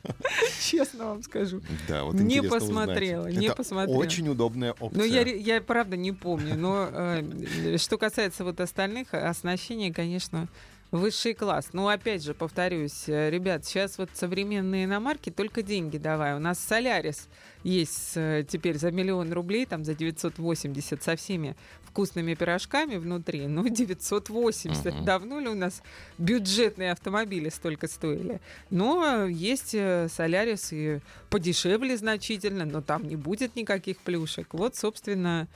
Честно 0.61 1.05
вам 1.07 1.23
скажу. 1.23 1.61
Да, 1.89 2.05
вот 2.05 2.13
не 2.13 2.41
посмотрела, 2.41 3.27
узнать. 3.27 3.41
не 3.41 3.47
Это 3.47 3.57
посмотрела. 3.57 3.97
Очень 3.97 4.29
удобная 4.29 4.71
опция. 4.71 4.99
Ну, 4.99 5.03
я, 5.03 5.23
я 5.23 5.59
правда 5.59 5.97
не 5.97 6.13
помню. 6.13 6.55
Но 6.55 6.87
э, 6.89 7.77
что 7.77 7.97
касается 7.97 8.45
вот 8.45 8.61
остальных, 8.61 9.13
оснащения, 9.13 9.91
конечно, 9.91 10.47
Высший 10.93 11.33
класс. 11.33 11.69
Ну, 11.73 11.87
опять 11.87 12.23
же, 12.23 12.35
повторюсь, 12.35 13.05
э, 13.09 13.31
ребят, 13.31 13.65
сейчас 13.65 13.97
вот 13.97 14.11
современные 14.13 14.85
иномарки 14.85 15.31
только 15.31 15.63
деньги 15.63 15.97
давай. 15.97 16.35
У 16.35 16.39
нас 16.39 16.59
Солярис 16.59 17.29
есть 17.63 18.11
э, 18.13 18.45
теперь 18.47 18.77
за 18.77 18.91
миллион 18.91 19.33
рублей, 19.33 19.65
там 19.65 19.83
за 19.83 19.95
980 19.95 21.01
со 21.01 21.15
всеми 21.15 21.55
вкусными 21.81 22.35
пирожками 22.35 22.97
внутри. 22.97 23.47
Ну, 23.47 23.67
980. 23.69 24.85
Uh-huh. 24.85 25.03
Давно 25.03 25.39
ли 25.39 25.47
у 25.47 25.55
нас 25.55 25.81
бюджетные 26.19 26.91
автомобили 26.91 27.49
столько 27.49 27.87
стоили? 27.87 28.39
Но 28.69 29.25
есть 29.25 29.73
э, 29.73 30.07
Солярис 30.09 30.73
и 30.73 30.99
подешевле 31.31 31.97
значительно, 31.97 32.65
но 32.65 32.81
там 32.81 33.07
не 33.07 33.15
будет 33.15 33.55
никаких 33.55 33.97
плюшек. 33.97 34.53
Вот, 34.53 34.75
собственно, 34.75 35.47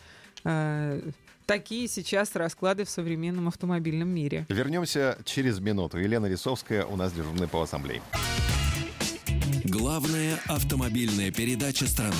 такие 1.47 1.87
сейчас 1.87 2.35
расклады 2.35 2.83
в 2.85 2.89
современном 2.89 3.47
автомобильном 3.47 4.09
мире. 4.09 4.45
Вернемся 4.49 5.17
через 5.23 5.59
минуту. 5.59 5.97
Елена 5.97 6.27
Лисовская 6.27 6.85
у 6.85 6.95
нас 6.95 7.13
дежурная 7.13 7.47
по 7.47 7.63
ассамблее. 7.63 8.01
Главная 9.63 10.37
автомобильная 10.47 11.31
передача 11.31 11.87
страны. 11.87 12.13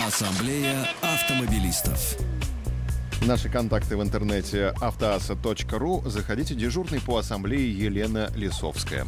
Ассамблея 0.00 0.86
автомобилистов. 1.02 2.16
Наши 3.26 3.48
контакты 3.48 3.96
в 3.96 4.02
интернете 4.02 4.74
автоаса.ру. 4.80 6.02
Заходите, 6.06 6.54
дежурный 6.54 7.00
по 7.00 7.18
ассамблее 7.18 7.72
Елена 7.72 8.30
Лисовская. 8.36 9.06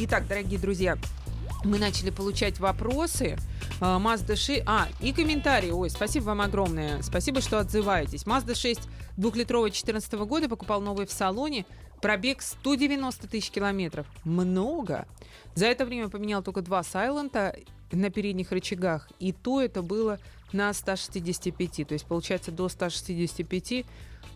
Итак, 0.00 0.26
дорогие 0.26 0.58
друзья, 0.58 0.96
мы 1.64 1.78
начали 1.78 2.10
получать 2.10 2.60
вопросы. 2.60 3.36
А, 3.80 3.98
Mazda 3.98 4.36
6... 4.36 4.62
А, 4.66 4.88
и 5.00 5.12
комментарии. 5.12 5.70
Ой, 5.70 5.90
спасибо 5.90 6.24
вам 6.24 6.40
огромное. 6.40 7.02
Спасибо, 7.02 7.40
что 7.40 7.58
отзываетесь. 7.58 8.24
Mazda 8.24 8.54
6 8.54 8.80
двухлитровый 9.16 9.70
2014 9.70 10.12
года 10.14 10.48
покупал 10.48 10.80
новый 10.80 11.06
в 11.06 11.12
салоне. 11.12 11.66
Пробег 12.00 12.42
190 12.42 13.26
тысяч 13.28 13.50
километров. 13.50 14.06
Много. 14.24 15.06
За 15.54 15.66
это 15.66 15.84
время 15.84 16.08
поменял 16.08 16.42
только 16.42 16.62
два 16.62 16.82
Сайлента 16.82 17.56
на 17.90 18.10
передних 18.10 18.52
рычагах. 18.52 19.08
И 19.18 19.32
то 19.32 19.60
это 19.60 19.82
было 19.82 20.20
на 20.52 20.72
165. 20.72 21.88
То 21.88 21.94
есть, 21.94 22.06
получается, 22.06 22.52
до 22.52 22.68
165, 22.68 23.84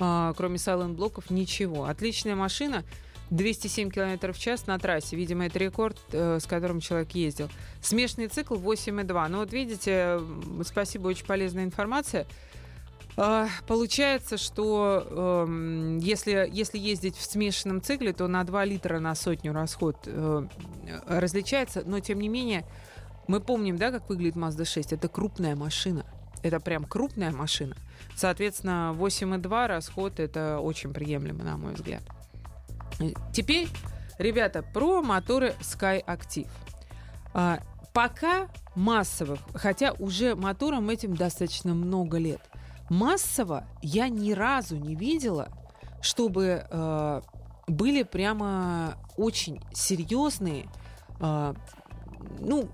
а, 0.00 0.32
кроме 0.36 0.56
Silent 0.56 0.94
блоков, 0.94 1.30
ничего. 1.30 1.84
Отличная 1.84 2.34
машина. 2.34 2.84
207 3.32 3.90
км 3.90 4.32
в 4.32 4.38
час 4.38 4.66
на 4.66 4.78
трассе. 4.78 5.16
Видимо, 5.16 5.46
это 5.46 5.58
рекорд, 5.58 5.98
э, 6.12 6.38
с 6.38 6.46
которым 6.46 6.80
человек 6.80 7.12
ездил. 7.12 7.48
Смешанный 7.80 8.28
цикл 8.28 8.54
8,2. 8.54 9.28
Ну 9.28 9.38
вот 9.38 9.52
видите, 9.52 10.20
спасибо, 10.64 11.08
очень 11.08 11.24
полезная 11.24 11.64
информация. 11.64 12.26
Э, 13.16 13.46
получается, 13.66 14.36
что 14.36 15.06
э, 15.48 15.98
если, 16.02 16.48
если 16.52 16.78
ездить 16.78 17.16
в 17.16 17.22
смешанном 17.22 17.80
цикле, 17.80 18.12
то 18.12 18.28
на 18.28 18.44
2 18.44 18.64
литра 18.66 18.98
на 18.98 19.14
сотню 19.14 19.54
расход 19.54 19.96
э, 20.04 20.46
различается. 21.06 21.82
Но, 21.86 22.00
тем 22.00 22.20
не 22.20 22.28
менее, 22.28 22.66
мы 23.28 23.40
помним, 23.40 23.78
да, 23.78 23.90
как 23.90 24.10
выглядит 24.10 24.36
Mazda 24.36 24.66
6. 24.66 24.92
Это 24.92 25.08
крупная 25.08 25.56
машина. 25.56 26.04
Это 26.42 26.60
прям 26.60 26.84
крупная 26.84 27.32
машина. 27.32 27.76
Соответственно, 28.14 28.94
8,2 28.98 29.66
расход 29.68 30.20
это 30.20 30.58
очень 30.58 30.92
приемлемо, 30.92 31.44
на 31.44 31.56
мой 31.56 31.72
взгляд. 31.72 32.02
Теперь, 33.32 33.68
ребята, 34.18 34.62
про 34.62 35.02
моторы 35.02 35.54
Sky 35.60 36.04
Active. 36.04 36.48
А, 37.34 37.60
пока 37.92 38.48
массовых, 38.74 39.40
хотя 39.54 39.92
уже 39.98 40.34
моторам 40.34 40.88
этим 40.90 41.14
достаточно 41.16 41.74
много 41.74 42.18
лет, 42.18 42.40
массово 42.88 43.64
я 43.82 44.08
ни 44.08 44.32
разу 44.32 44.76
не 44.76 44.94
видела, 44.94 45.48
чтобы 46.00 46.66
э, 46.68 47.20
были 47.66 48.02
прямо 48.02 48.94
очень 49.16 49.60
серьезные 49.72 50.68
э, 51.20 51.54
ну, 52.38 52.68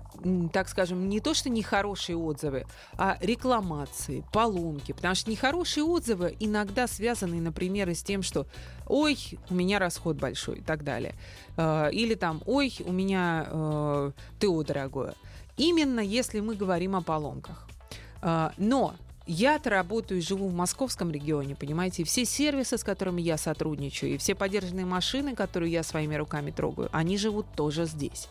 так 0.51 0.67
скажем, 0.69 1.09
не 1.09 1.19
то, 1.19 1.33
что 1.33 1.49
нехорошие 1.49 2.17
отзывы, 2.17 2.65
а 2.97 3.17
рекламации, 3.21 4.23
поломки. 4.31 4.91
Потому 4.91 5.15
что 5.15 5.29
нехорошие 5.29 5.83
отзывы 5.83 6.35
иногда 6.39 6.87
связаны, 6.87 7.39
например, 7.39 7.89
с 7.89 8.03
тем, 8.03 8.21
что 8.21 8.47
«Ой, 8.87 9.17
у 9.49 9.53
меня 9.53 9.79
расход 9.79 10.17
большой» 10.17 10.59
и 10.59 10.61
так 10.61 10.83
далее. 10.83 11.15
Э, 11.57 11.89
или 11.91 12.15
там 12.15 12.41
«Ой, 12.45 12.73
у 12.85 12.91
меня 12.91 13.47
э, 13.49 14.11
ТО 14.39 14.63
дорогое». 14.63 15.15
Именно 15.57 15.99
если 15.99 16.39
мы 16.39 16.55
говорим 16.55 16.95
о 16.95 17.01
поломках. 17.01 17.67
Э, 18.21 18.51
но 18.57 18.95
я-то 19.29 19.69
работаю 19.69 20.17
и 20.17 20.23
живу 20.23 20.47
в 20.47 20.55
московском 20.55 21.11
регионе, 21.11 21.55
понимаете, 21.55 22.03
все 22.03 22.25
сервисы, 22.25 22.79
с 22.79 22.83
которыми 22.83 23.21
я 23.21 23.37
сотрудничаю, 23.37 24.15
и 24.15 24.17
все 24.17 24.33
поддержанные 24.33 24.87
машины, 24.87 25.35
которые 25.35 25.71
я 25.71 25.83
своими 25.83 26.15
руками 26.15 26.49
трогаю, 26.49 26.89
они 26.91 27.15
живут 27.15 27.45
тоже 27.55 27.85
здесь. 27.85 28.27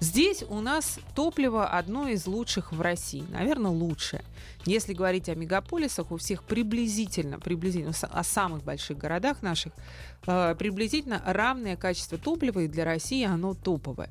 Здесь 0.00 0.42
у 0.48 0.60
нас 0.60 0.98
топливо 1.14 1.66
одно 1.66 2.08
из 2.08 2.26
лучших 2.26 2.72
в 2.72 2.80
России, 2.80 3.22
наверное, 3.30 3.70
лучшее. 3.70 4.24
Если 4.64 4.94
говорить 4.94 5.28
о 5.28 5.34
мегаполисах, 5.34 6.10
у 6.10 6.16
всех 6.16 6.42
приблизительно, 6.42 7.38
приблизительно 7.38 7.92
о 8.10 8.24
самых 8.24 8.64
больших 8.64 8.96
городах 8.96 9.42
наших, 9.42 9.74
э, 10.26 10.54
приблизительно 10.58 11.22
равное 11.26 11.76
качество 11.76 12.16
топлива, 12.16 12.60
и 12.60 12.68
для 12.68 12.86
России 12.86 13.24
оно 13.24 13.52
топовое. 13.52 14.08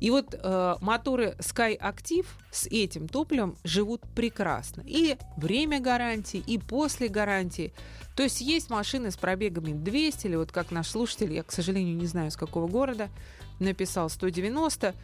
И 0.00 0.10
вот 0.10 0.34
э, 0.34 0.74
моторы 0.80 1.36
Sky 1.38 1.78
Active 1.78 2.26
с 2.50 2.66
этим 2.66 3.06
топливом 3.06 3.56
живут 3.62 4.02
прекрасно. 4.14 4.82
И 4.86 5.16
время 5.36 5.80
гарантии, 5.80 6.42
и 6.46 6.58
после 6.58 7.08
гарантии. 7.08 7.74
То 8.14 8.22
есть 8.22 8.40
есть 8.40 8.70
машины 8.70 9.10
с 9.10 9.16
пробегами 9.18 9.72
200, 9.72 10.26
или 10.26 10.36
вот 10.36 10.50
как 10.50 10.70
наш 10.70 10.88
слушатель, 10.88 11.32
я, 11.32 11.42
к 11.42 11.52
сожалению, 11.52 11.96
не 11.96 12.06
знаю, 12.06 12.30
с 12.30 12.36
какого 12.36 12.68
города, 12.68 13.10
написал 13.58 14.10
190. 14.10 14.94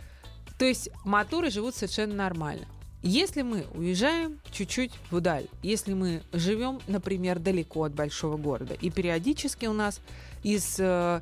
То 0.59 0.65
есть 0.65 0.91
моторы 1.05 1.51
живут 1.51 1.75
совершенно 1.75 2.15
нормально. 2.15 2.67
Если 3.03 3.43
мы 3.43 3.67
уезжаем 3.75 4.39
чуть-чуть 4.53 4.93
вдаль, 5.11 5.49
если 5.63 5.93
мы 5.93 6.23
живем, 6.33 6.81
например, 6.87 7.41
далеко 7.41 7.85
от 7.85 7.93
большого 7.93 8.37
города, 8.37 8.75
и 8.75 8.91
периодически 8.91 9.67
у 9.67 9.73
нас 9.73 10.01
из 10.45 10.77
э, 10.79 11.21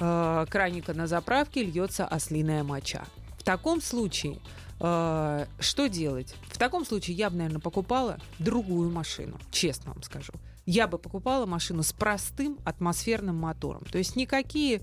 э, 0.00 0.46
краника 0.50 0.92
на 0.92 1.06
заправке 1.06 1.62
льется 1.62 2.04
ослиная 2.04 2.64
моча. 2.64 3.04
В 3.38 3.44
таком 3.44 3.80
случае 3.80 4.40
э, 4.80 5.46
что 5.60 5.88
делать? 5.88 6.34
В 6.48 6.58
таком 6.58 6.84
случае 6.84 7.16
я 7.16 7.30
бы, 7.30 7.36
наверное, 7.36 7.60
покупала 7.60 8.18
другую 8.40 8.90
машину, 8.90 9.38
честно 9.52 9.92
вам 9.92 10.02
скажу. 10.02 10.32
Я 10.66 10.88
бы 10.88 10.98
покупала 10.98 11.46
машину 11.46 11.84
с 11.84 11.92
простым 11.92 12.58
атмосферным 12.64 13.36
мотором. 13.36 13.84
То 13.84 13.98
есть 13.98 14.16
никакие 14.16 14.82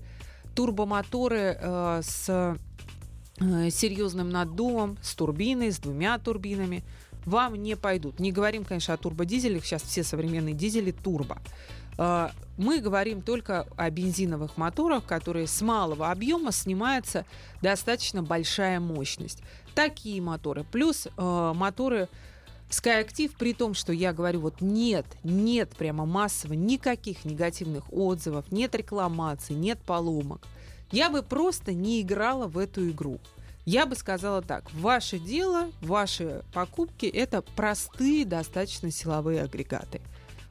турбомоторы 0.54 1.58
э, 1.60 2.00
с 2.02 2.58
серьезным 3.70 4.30
наддувом, 4.30 4.98
с 5.02 5.14
турбиной, 5.14 5.72
с 5.72 5.78
двумя 5.78 6.18
турбинами 6.18 6.82
вам 7.24 7.56
не 7.56 7.76
пойдут. 7.76 8.18
Не 8.20 8.32
говорим, 8.32 8.64
конечно, 8.64 8.94
о 8.94 8.96
турбодизелях. 8.96 9.64
Сейчас 9.64 9.82
все 9.82 10.02
современные 10.02 10.54
дизели 10.54 10.92
турбо. 10.92 11.38
Э, 11.98 12.30
мы 12.56 12.80
говорим 12.80 13.22
только 13.22 13.66
о 13.76 13.90
бензиновых 13.90 14.56
моторах, 14.56 15.04
которые 15.04 15.46
с 15.46 15.60
малого 15.60 16.10
объема 16.10 16.52
снимается 16.52 17.24
достаточно 17.60 18.22
большая 18.22 18.80
мощность. 18.80 19.42
Такие 19.74 20.20
моторы. 20.22 20.64
Плюс 20.70 21.06
э, 21.06 21.52
моторы 21.54 22.08
Skyactiv, 22.70 23.32
при 23.38 23.54
том, 23.54 23.72
что 23.72 23.92
я 23.92 24.12
говорю, 24.12 24.40
вот 24.40 24.60
нет, 24.60 25.06
нет 25.24 25.70
прямо 25.70 26.04
массово 26.04 26.52
никаких 26.52 27.24
негативных 27.24 27.90
отзывов, 27.90 28.52
нет 28.52 28.74
рекламаций, 28.74 29.56
нет 29.56 29.78
поломок, 29.86 30.46
я 30.90 31.10
бы 31.10 31.22
просто 31.22 31.72
не 31.72 32.00
играла 32.00 32.46
в 32.46 32.58
эту 32.58 32.88
игру. 32.90 33.18
Я 33.64 33.84
бы 33.84 33.96
сказала 33.96 34.40
так, 34.40 34.72
ваше 34.72 35.18
дело, 35.18 35.70
ваши 35.82 36.42
покупки– 36.54 37.04
это 37.06 37.42
простые 37.42 38.24
достаточно 38.24 38.90
силовые 38.90 39.42
агрегаты. 39.42 40.00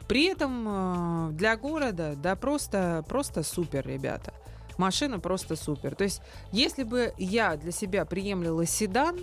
При 0.07 0.25
этом 0.25 0.65
э, 0.67 1.31
для 1.31 1.57
города, 1.57 2.15
да, 2.15 2.35
просто, 2.35 3.03
просто 3.07 3.43
супер, 3.43 3.87
ребята. 3.87 4.33
Машина 4.77 5.19
просто 5.19 5.55
супер. 5.55 5.95
То 5.95 6.03
есть, 6.03 6.21
если 6.51 6.83
бы 6.83 7.13
я 7.17 7.57
для 7.57 7.71
себя 7.71 8.05
приемлила 8.05 8.65
седан, 8.65 9.17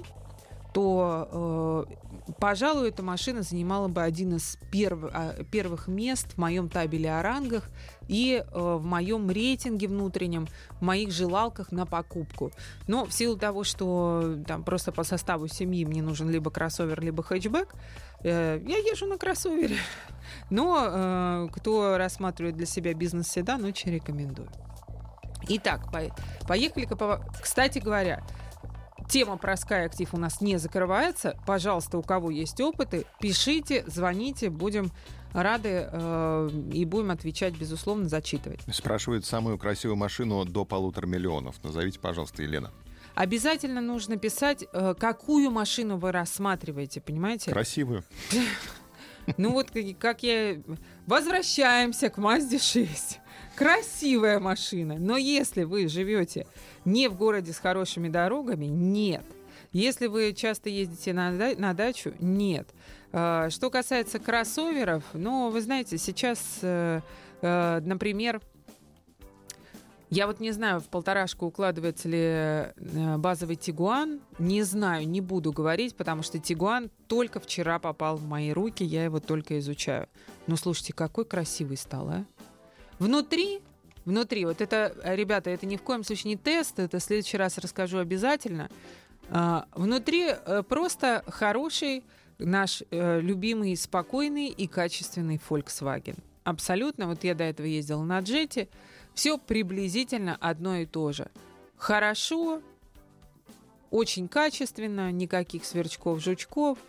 то, 0.72 1.86
э, 1.88 1.94
пожалуй, 2.38 2.88
эта 2.88 3.02
машина 3.02 3.42
занимала 3.42 3.88
бы 3.88 4.02
один 4.02 4.36
из 4.36 4.58
перв, 4.70 5.04
э, 5.12 5.44
первых 5.50 5.88
мест 5.88 6.32
в 6.34 6.38
моем 6.38 6.68
табеле 6.68 7.12
о 7.12 7.22
рангах 7.22 7.68
и 8.08 8.42
э, 8.42 8.58
в 8.58 8.84
моем 8.84 9.30
рейтинге 9.30 9.88
внутреннем, 9.88 10.46
в 10.80 10.82
моих 10.82 11.10
желалках 11.10 11.72
на 11.72 11.86
покупку. 11.86 12.50
Но 12.86 13.04
в 13.04 13.12
силу 13.12 13.36
того, 13.36 13.64
что 13.64 14.36
там 14.46 14.64
просто 14.64 14.92
по 14.92 15.04
составу 15.04 15.48
семьи 15.48 15.84
мне 15.84 16.02
нужен 16.02 16.30
либо 16.30 16.50
кроссовер, 16.50 17.00
либо 17.00 17.22
хэтчбэк, 17.22 17.74
э, 18.22 18.60
я 18.66 18.76
езжу 18.78 19.06
на 19.06 19.18
кроссовере. 19.18 19.76
Но 20.50 20.86
э, 20.86 21.48
кто 21.52 21.98
рассматривает 21.98 22.56
для 22.56 22.66
себя 22.66 22.94
бизнес-седан, 22.94 23.64
очень 23.64 23.92
рекомендую. 23.92 24.50
Итак, 25.48 25.92
по 25.92 26.00
поехали-ка. 26.46 26.96
По... 26.96 27.20
Кстати 27.40 27.78
говоря, 27.78 28.24
Тема 29.08 29.36
про 29.36 29.54
Sky 29.54 29.88
Active 29.88 30.08
у 30.12 30.16
нас 30.16 30.40
не 30.40 30.58
закрывается. 30.58 31.38
Пожалуйста, 31.46 31.98
у 31.98 32.02
кого 32.02 32.30
есть 32.30 32.60
опыты, 32.60 33.04
пишите, 33.20 33.84
звоните, 33.86 34.50
будем 34.50 34.90
рады 35.32 35.88
э, 35.90 36.50
и 36.72 36.84
будем 36.84 37.10
отвечать, 37.10 37.54
безусловно, 37.56 38.08
зачитывать. 38.08 38.60
Спрашивают 38.72 39.24
самую 39.24 39.58
красивую 39.58 39.96
машину 39.96 40.44
до 40.44 40.64
полутора 40.64 41.06
миллионов. 41.06 41.62
Назовите, 41.62 41.98
пожалуйста, 41.98 42.42
Елена. 42.42 42.70
Обязательно 43.14 43.80
нужно 43.80 44.16
писать, 44.16 44.64
э, 44.72 44.94
какую 44.98 45.50
машину 45.50 45.98
вы 45.98 46.10
рассматриваете, 46.12 47.00
понимаете? 47.00 47.50
Красивую. 47.50 48.04
Ну 49.38 49.52
вот 49.52 49.70
как 49.98 50.22
я... 50.22 50.60
Возвращаемся 51.06 52.10
к 52.10 52.18
Мазде 52.18 52.58
6. 52.58 53.20
Красивая 53.56 54.40
машина. 54.40 54.96
Но 54.98 55.16
если 55.16 55.62
вы 55.62 55.88
живете 55.88 56.46
не 56.84 57.08
в 57.08 57.16
городе 57.16 57.52
с 57.52 57.58
хорошими 57.58 58.08
дорогами, 58.08 58.66
нет. 58.66 59.24
Если 59.72 60.06
вы 60.06 60.32
часто 60.34 60.70
ездите 60.70 61.12
на, 61.12 61.30
на 61.30 61.74
дачу, 61.74 62.14
нет. 62.20 62.68
А, 63.12 63.50
что 63.50 63.70
касается 63.70 64.18
кроссоверов, 64.18 65.04
ну, 65.12 65.50
вы 65.50 65.60
знаете, 65.60 65.98
сейчас, 65.98 66.58
э, 66.62 67.00
э, 67.42 67.80
например, 67.84 68.40
я 70.10 70.28
вот 70.28 70.38
не 70.38 70.52
знаю, 70.52 70.80
в 70.80 70.88
полторашку 70.88 71.46
укладывается 71.46 72.08
ли 72.08 72.18
э, 72.20 73.16
базовый 73.18 73.56
Тигуан. 73.56 74.20
Не 74.38 74.62
знаю, 74.62 75.08
не 75.08 75.20
буду 75.20 75.50
говорить, 75.50 75.96
потому 75.96 76.22
что 76.22 76.38
Тигуан 76.38 76.88
только 77.08 77.40
вчера 77.40 77.80
попал 77.80 78.16
в 78.16 78.24
мои 78.24 78.52
руки, 78.52 78.84
я 78.84 79.02
его 79.04 79.18
только 79.18 79.58
изучаю. 79.58 80.08
Но 80.46 80.54
слушайте, 80.54 80.92
какой 80.92 81.24
красивый 81.24 81.76
стал, 81.76 82.08
а? 82.08 82.24
Внутри, 82.98 83.60
внутри, 84.04 84.44
вот 84.44 84.60
это, 84.60 84.94
ребята, 85.04 85.50
это 85.50 85.66
ни 85.66 85.76
в 85.76 85.82
коем 85.82 86.04
случае 86.04 86.34
не 86.34 86.36
тест, 86.36 86.78
это 86.78 86.98
в 86.98 87.02
следующий 87.02 87.36
раз 87.36 87.58
расскажу 87.58 87.98
обязательно. 87.98 88.70
А, 89.30 89.66
внутри 89.72 90.28
э, 90.28 90.62
просто 90.68 91.24
хороший 91.26 92.04
наш 92.38 92.82
э, 92.90 93.20
любимый, 93.20 93.76
спокойный 93.76 94.48
и 94.48 94.66
качественный 94.66 95.40
Volkswagen. 95.48 96.18
Абсолютно. 96.44 97.06
Вот 97.06 97.24
я 97.24 97.34
до 97.34 97.44
этого 97.44 97.66
ездила 97.66 98.02
на 98.02 98.20
джете. 98.20 98.68
Все 99.14 99.38
приблизительно 99.38 100.36
одно 100.40 100.76
и 100.76 100.86
то 100.86 101.12
же. 101.12 101.30
Хорошо, 101.76 102.60
очень 103.90 104.28
качественно, 104.28 105.10
никаких 105.10 105.64
сверчков, 105.64 106.20
жучков– 106.20 106.78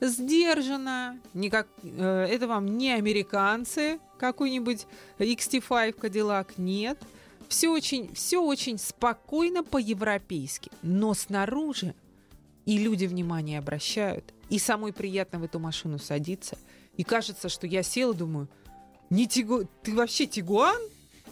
сдержанно, 0.00 1.18
никак, 1.34 1.68
э, 1.82 2.26
это 2.30 2.46
вам 2.46 2.76
не 2.76 2.92
американцы, 2.92 3.98
какой-нибудь 4.18 4.86
XT5 5.18 5.98
Cadillac, 5.98 6.54
нет. 6.56 6.98
Все 7.48 7.68
очень, 7.68 8.12
все 8.14 8.42
очень 8.42 8.78
спокойно 8.78 9.62
по-европейски, 9.62 10.70
но 10.82 11.14
снаружи 11.14 11.94
и 12.64 12.78
люди 12.78 13.04
внимание 13.04 13.58
обращают, 13.58 14.32
и 14.48 14.58
самой 14.58 14.92
приятно 14.92 15.38
в 15.38 15.44
эту 15.44 15.58
машину 15.58 15.98
садиться. 15.98 16.58
И 16.96 17.04
кажется, 17.04 17.48
что 17.48 17.66
я 17.66 17.82
села, 17.82 18.14
думаю, 18.14 18.48
не 19.10 19.26
тигу... 19.26 19.68
ты 19.82 19.94
вообще 19.94 20.26
Тигуан? 20.26 20.80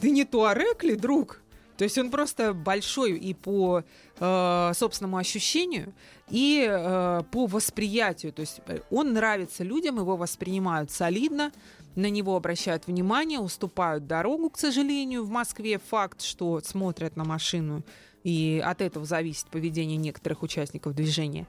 Ты 0.01 0.11
не 0.11 0.25
Туарек 0.25 0.85
ли, 0.85 0.97
друг? 0.97 1.43
То 1.77 1.85
есть 1.85 1.99
он 1.99 2.11
просто 2.11 2.53
большой 2.53 3.19
и 3.19 3.35
по 3.35 3.83
э, 4.19 4.73
собственному 4.75 5.17
ощущению, 5.17 5.93
и 6.29 6.67
э, 6.69 7.23
по 7.31 7.47
восприятию. 7.47 8.33
То 8.33 8.41
есть 8.41 8.61
э, 8.67 8.81
он 8.91 9.13
нравится 9.13 9.65
людям, 9.65 9.99
его 9.99 10.17
воспринимают 10.17 10.91
солидно, 10.91 11.53
на 11.95 12.09
него 12.09 12.37
обращают 12.37 12.87
внимание, 12.87 13.39
уступают 13.39 14.07
дорогу, 14.07 14.51
к 14.51 14.59
сожалению, 14.59 15.25
в 15.25 15.31
Москве 15.31 15.79
факт, 15.79 16.23
что 16.23 16.61
смотрят 16.61 17.17
на 17.17 17.25
машину, 17.25 17.83
и 18.25 18.63
от 18.65 18.81
этого 18.81 19.05
зависит 19.05 19.47
поведение 19.49 19.97
некоторых 19.97 20.43
участников 20.43 20.95
движения. 20.95 21.47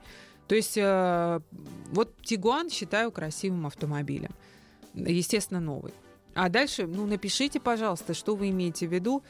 То 0.47 0.55
есть 0.55 0.77
э, 0.77 1.39
вот 1.91 2.15
Тигуан 2.23 2.69
считаю 2.69 3.11
красивым 3.11 3.67
автомобилем. 3.67 4.31
Естественно, 4.93 5.59
новый. 5.59 5.93
А 6.35 6.49
дальше, 6.49 6.87
ну, 6.87 7.05
напишите, 7.05 7.59
пожалуйста, 7.59 8.13
что 8.13 8.35
вы 8.35 8.49
имеете 8.49 8.87
в 8.87 8.93
виду 8.93 9.23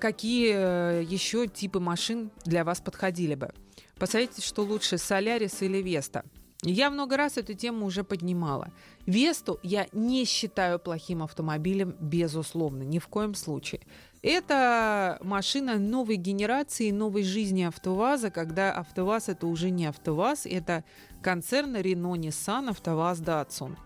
какие 0.00 0.52
э, 0.52 1.04
еще 1.04 1.46
типы 1.46 1.78
машин 1.78 2.32
для 2.44 2.64
вас 2.64 2.80
подходили 2.80 3.36
бы? 3.36 3.52
Посмотрите, 3.98 4.42
что 4.42 4.62
лучше, 4.62 4.98
Солярис 4.98 5.62
или 5.62 5.78
Веста. 5.78 6.24
Я 6.62 6.90
много 6.90 7.16
раз 7.16 7.38
эту 7.38 7.54
тему 7.54 7.86
уже 7.86 8.02
поднимала. 8.02 8.72
Весту 9.06 9.60
я 9.62 9.86
не 9.92 10.24
считаю 10.24 10.78
плохим 10.80 11.22
автомобилем, 11.22 11.94
безусловно, 12.00 12.82
ни 12.82 12.98
в 12.98 13.06
коем 13.06 13.34
случае. 13.34 13.80
Это 14.22 15.18
машина 15.22 15.78
новой 15.78 16.16
генерации, 16.16 16.90
новой 16.90 17.22
жизни 17.22 17.62
АвтоВАЗа, 17.62 18.30
когда 18.30 18.72
АвтоВАЗ 18.72 19.28
это 19.28 19.46
уже 19.46 19.70
не 19.70 19.86
АвтоВАЗ, 19.86 20.46
это 20.46 20.84
концерн 21.22 21.76
АвтоВАЗ, 21.76 23.20
Datsun. 23.20 23.76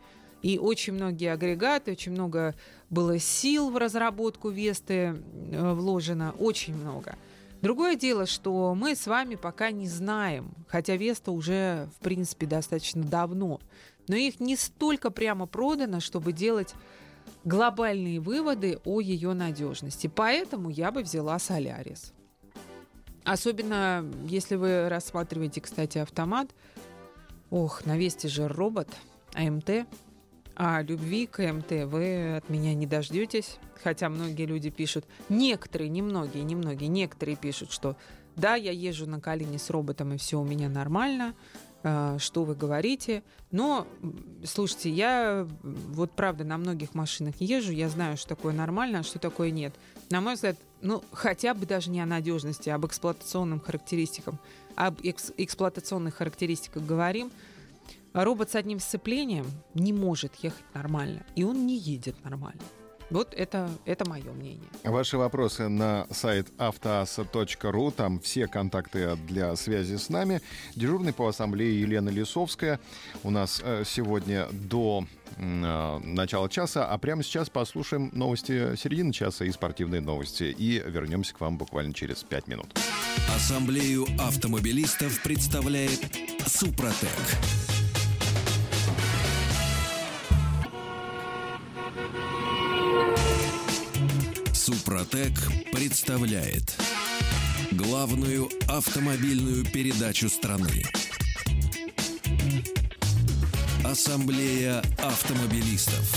И 0.44 0.58
очень 0.58 0.92
многие 0.92 1.32
агрегаты, 1.32 1.92
очень 1.92 2.12
много 2.12 2.54
было 2.90 3.18
сил 3.18 3.70
в 3.70 3.78
разработку 3.78 4.50
Весты 4.50 4.94
э, 4.94 5.72
вложено, 5.72 6.34
очень 6.38 6.76
много. 6.76 7.16
Другое 7.62 7.96
дело, 7.96 8.26
что 8.26 8.74
мы 8.74 8.94
с 8.94 9.06
вами 9.06 9.36
пока 9.36 9.70
не 9.70 9.88
знаем, 9.88 10.52
хотя 10.68 10.96
Веста 10.96 11.32
уже, 11.32 11.88
в 11.96 12.04
принципе, 12.04 12.44
достаточно 12.44 13.02
давно, 13.02 13.58
но 14.06 14.16
их 14.16 14.38
не 14.38 14.54
столько 14.56 15.10
прямо 15.10 15.46
продано, 15.46 16.00
чтобы 16.00 16.34
делать 16.34 16.74
глобальные 17.44 18.20
выводы 18.20 18.78
о 18.84 19.00
ее 19.00 19.32
надежности. 19.32 20.12
Поэтому 20.14 20.68
я 20.68 20.92
бы 20.92 21.04
взяла 21.04 21.38
Солярис. 21.38 22.12
Особенно, 23.24 24.04
если 24.28 24.56
вы 24.56 24.90
рассматриваете, 24.90 25.62
кстати, 25.62 25.96
автомат. 25.96 26.50
Ох, 27.48 27.86
на 27.86 27.96
Весте 27.96 28.28
же 28.28 28.46
робот, 28.46 28.88
АМТ. 29.32 29.86
А 30.56 30.82
любви 30.82 31.26
к 31.26 31.40
МТ 31.42 31.70
вы 31.86 32.36
от 32.36 32.48
меня 32.48 32.74
не 32.74 32.86
дождетесь. 32.86 33.58
Хотя 33.82 34.08
многие 34.08 34.46
люди 34.46 34.70
пишут, 34.70 35.04
некоторые, 35.28 35.90
не 35.90 36.00
многие, 36.00 36.42
не 36.42 36.54
многие, 36.54 36.86
некоторые 36.86 37.36
пишут, 37.36 37.70
что 37.72 37.96
да, 38.36 38.54
я 38.54 38.72
езжу 38.72 39.06
на 39.06 39.20
колени 39.20 39.58
с 39.58 39.70
роботом, 39.70 40.12
и 40.12 40.16
все 40.16 40.40
у 40.40 40.44
меня 40.44 40.68
нормально, 40.68 41.34
а, 41.82 42.18
что 42.18 42.44
вы 42.44 42.54
говорите. 42.54 43.22
Но, 43.50 43.86
слушайте, 44.44 44.90
я 44.90 45.46
вот 45.62 46.12
правда 46.12 46.44
на 46.44 46.56
многих 46.56 46.94
машинах 46.94 47.34
езжу, 47.40 47.72
я 47.72 47.88
знаю, 47.88 48.16
что 48.16 48.28
такое 48.28 48.52
нормально, 48.54 49.00
а 49.00 49.02
что 49.02 49.18
такое 49.18 49.50
нет. 49.50 49.74
на 50.10 50.20
мой 50.20 50.34
взгляд, 50.34 50.56
ну, 50.80 51.02
хотя 51.12 51.54
бы 51.54 51.66
даже 51.66 51.90
не 51.90 52.00
о 52.00 52.06
надежности, 52.06 52.68
а 52.68 52.74
об 52.76 52.86
эксплуатационным 52.86 53.60
характеристикам, 53.60 54.38
об 54.76 55.00
экс- 55.02 55.32
эксплуатационных 55.36 56.16
характеристиках 56.16 56.84
говорим, 56.84 57.30
робот 58.22 58.50
с 58.50 58.54
одним 58.54 58.78
сцеплением 58.78 59.46
не 59.74 59.92
может 59.92 60.34
ехать 60.36 60.64
нормально, 60.74 61.24
и 61.34 61.42
он 61.42 61.66
не 61.66 61.76
едет 61.76 62.22
нормально. 62.24 62.62
Вот 63.10 63.34
это, 63.34 63.70
это 63.84 64.08
мое 64.08 64.32
мнение. 64.32 64.68
Ваши 64.82 65.18
вопросы 65.18 65.68
на 65.68 66.06
сайт 66.10 66.48
автоаса.ру. 66.58 67.90
Там 67.90 68.18
все 68.20 68.46
контакты 68.46 69.16
для 69.28 69.54
связи 69.56 69.96
с 69.96 70.08
нами. 70.08 70.40
Дежурный 70.74 71.12
по 71.12 71.28
ассамблее 71.28 71.80
Елена 71.80 72.08
Лисовская. 72.08 72.80
У 73.22 73.30
нас 73.30 73.60
э, 73.62 73.84
сегодня 73.86 74.48
до 74.50 75.06
э, 75.36 75.98
начала 76.02 76.48
часа. 76.48 76.86
А 76.86 76.96
прямо 76.98 77.22
сейчас 77.22 77.50
послушаем 77.50 78.10
новости 78.12 78.74
середины 78.76 79.12
часа 79.12 79.44
и 79.44 79.52
спортивные 79.52 80.00
новости. 80.00 80.44
И 80.44 80.82
вернемся 80.84 81.34
к 81.34 81.40
вам 81.40 81.58
буквально 81.58 81.92
через 81.92 82.22
пять 82.24 82.48
минут. 82.48 82.66
Ассамблею 83.36 84.06
автомобилистов 84.18 85.22
представляет 85.22 86.00
Супротек. 86.46 87.10
Супротек 94.84 95.32
представляет 95.72 96.76
главную 97.72 98.50
автомобильную 98.68 99.64
передачу 99.64 100.28
страны. 100.28 100.84
Ассамблея 103.82 104.82
автомобилистов. 104.98 106.12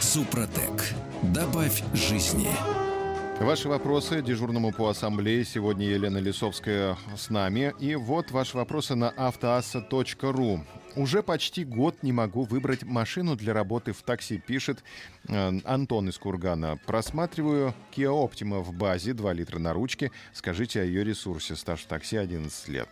Супротек. 0.00 0.94
Добавь 1.34 1.82
жизни. 1.92 2.48
Ваши 3.40 3.68
вопросы 3.68 4.22
дежурному 4.22 4.72
по 4.72 4.88
ассамблее. 4.88 5.44
Сегодня 5.44 5.86
Елена 5.86 6.16
Лисовская 6.16 6.96
с 7.14 7.28
нами. 7.28 7.74
И 7.78 7.94
вот 7.94 8.30
ваши 8.30 8.56
вопросы 8.56 8.94
на 8.94 9.10
автоасса.ру. 9.10 10.64
Уже 10.96 11.22
почти 11.22 11.64
год 11.64 12.02
не 12.02 12.12
могу 12.12 12.42
выбрать 12.42 12.82
машину 12.82 13.36
для 13.36 13.54
работы 13.54 13.92
в 13.92 14.02
такси, 14.02 14.38
пишет 14.38 14.82
э, 15.28 15.60
Антон 15.64 16.08
из 16.08 16.18
Кургана. 16.18 16.78
Просматриваю 16.86 17.74
Kia 17.92 18.10
Optima 18.10 18.60
в 18.60 18.72
базе, 18.72 19.12
2 19.12 19.32
литра 19.32 19.58
на 19.58 19.72
ручке. 19.72 20.10
Скажите 20.32 20.80
о 20.80 20.84
ее 20.84 21.04
ресурсе. 21.04 21.54
Стаж 21.54 21.82
в 21.82 21.86
такси 21.86 22.16
11 22.16 22.68
лет. 22.68 22.88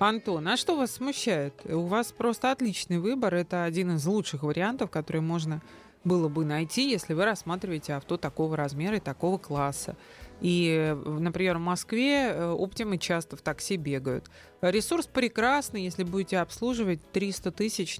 Антон, 0.00 0.48
а 0.48 0.56
что 0.56 0.76
вас 0.76 0.92
смущает? 0.92 1.54
У 1.66 1.82
вас 1.82 2.10
просто 2.10 2.50
отличный 2.50 2.98
выбор. 2.98 3.34
Это 3.34 3.64
один 3.64 3.96
из 3.96 4.06
лучших 4.06 4.42
вариантов, 4.42 4.90
которые 4.90 5.22
можно 5.22 5.60
было 6.04 6.28
бы 6.28 6.44
найти, 6.44 6.90
если 6.90 7.14
вы 7.14 7.26
рассматриваете 7.26 7.94
авто 7.94 8.16
такого 8.16 8.56
размера 8.56 8.96
и 8.96 9.00
такого 9.00 9.38
класса. 9.38 9.96
И, 10.40 10.96
например, 11.04 11.58
в 11.58 11.60
Москве 11.60 12.28
э, 12.28 12.50
оптимы 12.50 12.98
часто 12.98 13.36
в 13.36 13.42
такси 13.42 13.76
бегают. 13.76 14.30
Ресурс 14.62 15.06
прекрасный, 15.06 15.82
если 15.82 16.02
будете 16.02 16.38
обслуживать 16.38 17.00
300 17.12 17.52
тысяч, 17.52 17.98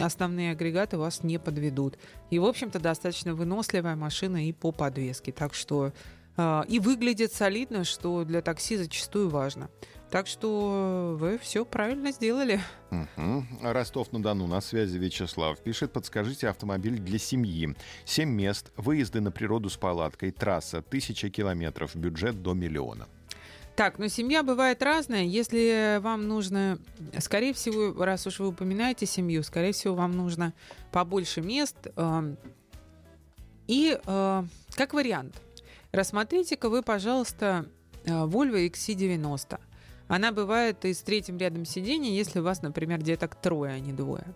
основные 0.00 0.52
агрегаты 0.52 0.96
вас 0.96 1.22
не 1.22 1.38
подведут. 1.38 1.98
И, 2.30 2.38
в 2.38 2.44
общем-то, 2.44 2.78
достаточно 2.80 3.34
выносливая 3.34 3.96
машина 3.96 4.46
и 4.46 4.52
по 4.52 4.72
подвеске. 4.72 5.32
Так 5.32 5.54
что 5.54 5.92
э, 6.36 6.62
и 6.68 6.78
выглядит 6.78 7.32
солидно, 7.32 7.84
что 7.84 8.24
для 8.24 8.40
такси 8.40 8.76
зачастую 8.76 9.28
важно. 9.28 9.68
Так 10.12 10.26
что 10.26 11.16
вы 11.18 11.38
все 11.38 11.64
правильно 11.64 12.12
сделали. 12.12 12.60
Угу. 12.90 13.44
Ростов-на-Дону 13.62 14.46
на 14.46 14.60
связи 14.60 14.98
Вячеслав 14.98 15.58
пишет, 15.58 15.90
подскажите 15.94 16.48
автомобиль 16.48 16.98
для 16.98 17.18
семьи. 17.18 17.74
Семь 18.04 18.28
мест, 18.28 18.72
выезды 18.76 19.22
на 19.22 19.30
природу 19.32 19.70
с 19.70 19.78
палаткой, 19.78 20.30
трасса, 20.30 20.82
тысяча 20.82 21.30
километров, 21.30 21.96
бюджет 21.96 22.42
до 22.42 22.52
миллиона. 22.52 23.08
Так, 23.74 23.98
но 23.98 24.08
семья 24.08 24.42
бывает 24.42 24.82
разная. 24.82 25.24
Если 25.24 25.98
вам 26.02 26.28
нужно, 26.28 26.78
скорее 27.18 27.54
всего, 27.54 28.04
раз 28.04 28.26
уж 28.26 28.38
вы 28.38 28.48
упоминаете 28.48 29.06
семью, 29.06 29.42
скорее 29.42 29.72
всего, 29.72 29.94
вам 29.94 30.12
нужно 30.12 30.52
побольше 30.90 31.40
мест. 31.40 31.86
Э, 31.96 32.36
и 33.66 33.98
э, 34.04 34.44
как 34.74 34.92
вариант, 34.92 35.40
рассмотрите-ка 35.90 36.68
вы, 36.68 36.82
пожалуйста, 36.82 37.64
э, 38.04 38.10
Volvo 38.10 38.68
XC90. 38.70 39.58
Она 40.08 40.32
бывает 40.32 40.84
и 40.84 40.92
с 40.92 41.02
третьим 41.02 41.38
рядом 41.38 41.64
сидений, 41.64 42.16
если 42.16 42.40
у 42.40 42.42
вас, 42.42 42.62
например, 42.62 43.00
деток 43.02 43.34
трое, 43.34 43.74
а 43.74 43.78
не 43.78 43.92
двое. 43.92 44.26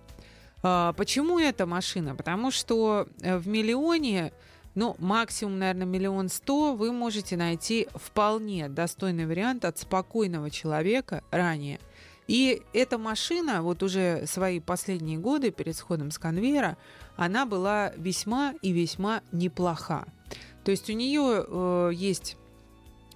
А, 0.63 0.93
почему 0.95 1.39
эта 1.39 1.67
машина? 1.67 2.15
Потому 2.15 2.51
что 2.51 3.07
э, 3.21 3.37
в 3.37 3.47
миллионе, 3.47 4.33
ну, 4.75 4.97
максимум, 4.99 5.59
наверное, 5.59 5.87
миллион 5.87 6.29
сто, 6.29 6.75
вы 6.75 6.93
можете 6.93 7.37
найти 7.37 7.89
вполне 7.95 8.69
достойный 8.69 9.27
вариант 9.27 9.65
от 9.65 9.79
спокойного 9.79 10.51
человека 10.51 11.23
ранее. 11.31 11.79
И 12.27 12.63
эта 12.73 12.99
машина, 12.99 13.63
вот 13.63 13.83
уже 13.83 14.27
свои 14.27 14.59
последние 14.59 15.19
годы 15.19 15.51
перед 15.51 15.77
сходом 15.77 16.11
с 16.11 16.19
конвейера, 16.19 16.77
она 17.17 17.47
была 17.47 17.93
весьма 17.97 18.55
и 18.63 18.73
весьма 18.73 19.23
неплоха. 19.31 20.07
То 20.65 20.73
есть 20.73 20.91
у 20.91 20.93
нее 20.93 21.45
э, 21.47 21.91
есть 21.95 22.37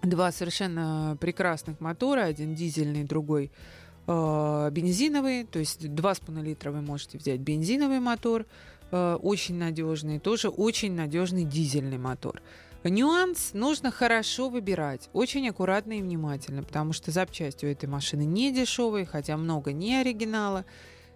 два 0.02 0.32
совершенно 0.32 1.16
прекрасных 1.20 1.80
мотора, 1.80 2.22
один 2.22 2.54
дизельный, 2.54 3.04
другой 3.04 3.50
э, 4.06 4.70
бензиновый, 4.72 5.44
то 5.44 5.58
есть 5.58 5.84
2,5 5.84 6.42
литра 6.42 6.70
вы 6.70 6.80
можете 6.80 7.18
взять 7.18 7.40
бензиновый 7.40 8.00
мотор, 8.00 8.46
э, 8.90 9.18
очень 9.20 9.56
надежный, 9.56 10.18
тоже 10.18 10.48
очень 10.48 10.94
надежный 10.94 11.44
дизельный 11.44 11.98
мотор. 11.98 12.40
Нюанс 12.82 13.50
нужно 13.52 13.90
хорошо 13.90 14.48
выбирать, 14.48 15.10
очень 15.12 15.46
аккуратно 15.48 15.98
и 15.98 16.02
внимательно, 16.02 16.62
потому 16.62 16.94
что 16.94 17.10
запчасти 17.10 17.66
у 17.66 17.68
этой 17.68 17.86
машины 17.86 18.24
не 18.24 18.52
дешевые, 18.52 19.04
хотя 19.04 19.36
много 19.36 19.72
не 19.72 19.96
оригинала. 19.96 20.64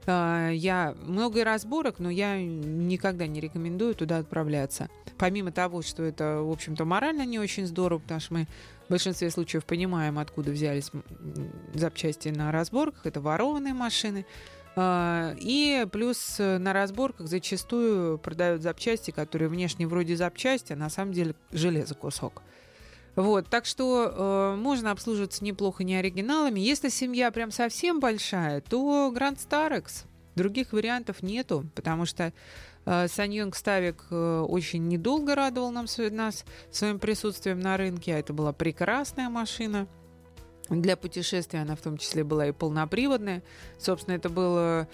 А, 0.06 0.50
я 0.50 0.94
много 1.02 1.44
разборок, 1.44 1.98
но 1.98 2.10
я 2.10 2.40
никогда 2.40 3.26
не 3.26 3.40
рекомендую 3.40 3.94
туда 3.94 4.18
отправляться. 4.18 4.88
Помимо 5.18 5.52
того, 5.52 5.82
что 5.82 6.02
это, 6.02 6.42
в 6.42 6.50
общем-то, 6.50 6.84
морально 6.84 7.24
не 7.24 7.38
очень 7.38 7.66
здорово, 7.66 8.00
потому 8.00 8.20
что 8.20 8.34
мы 8.34 8.46
в 8.86 8.90
большинстве 8.90 9.30
случаев 9.30 9.64
понимаем, 9.64 10.18
откуда 10.18 10.50
взялись 10.50 10.90
запчасти 11.72 12.28
на 12.28 12.52
разборках. 12.52 13.06
Это 13.06 13.20
ворованные 13.20 13.74
машины. 13.74 14.26
А, 14.76 15.34
и 15.38 15.86
плюс 15.92 16.36
э, 16.40 16.58
на 16.58 16.72
разборках 16.72 17.28
зачастую 17.28 18.18
продают 18.18 18.62
запчасти, 18.62 19.12
которые 19.12 19.48
внешне 19.48 19.86
вроде 19.86 20.16
запчасти, 20.16 20.72
а 20.72 20.76
на 20.76 20.90
самом 20.90 21.12
деле 21.12 21.36
железо 21.52 21.94
кусок. 21.94 22.42
Вот, 23.16 23.48
так 23.48 23.64
что 23.64 24.08
э, 24.08 24.56
можно 24.56 24.90
обслуживаться 24.90 25.44
неплохо 25.44 25.84
не 25.84 25.96
оригиналами. 25.96 26.58
Если 26.60 26.88
семья 26.88 27.30
прям 27.30 27.50
совсем 27.50 28.00
большая, 28.00 28.60
то 28.60 29.12
Grand 29.14 29.38
Starex. 29.38 30.04
Других 30.34 30.72
вариантов 30.72 31.22
нету, 31.22 31.64
потому 31.76 32.06
что 32.06 32.32
э, 32.86 33.06
Саньонг 33.08 33.54
Ставик 33.54 34.04
э, 34.10 34.40
очень 34.48 34.88
недолго 34.88 35.36
радовал 35.36 35.70
нам, 35.70 35.86
нас 36.10 36.44
своим 36.72 36.98
присутствием 36.98 37.60
на 37.60 37.76
рынке. 37.76 38.16
А 38.16 38.18
это 38.18 38.32
была 38.32 38.52
прекрасная 38.52 39.28
машина. 39.28 39.86
Для 40.68 40.96
путешествия 40.96 41.60
она 41.60 41.76
в 41.76 41.80
том 41.80 41.98
числе 41.98 42.24
была 42.24 42.48
и 42.48 42.52
полноприводная. 42.52 43.42
Собственно, 43.78 44.16
это 44.16 44.28
было 44.28 44.88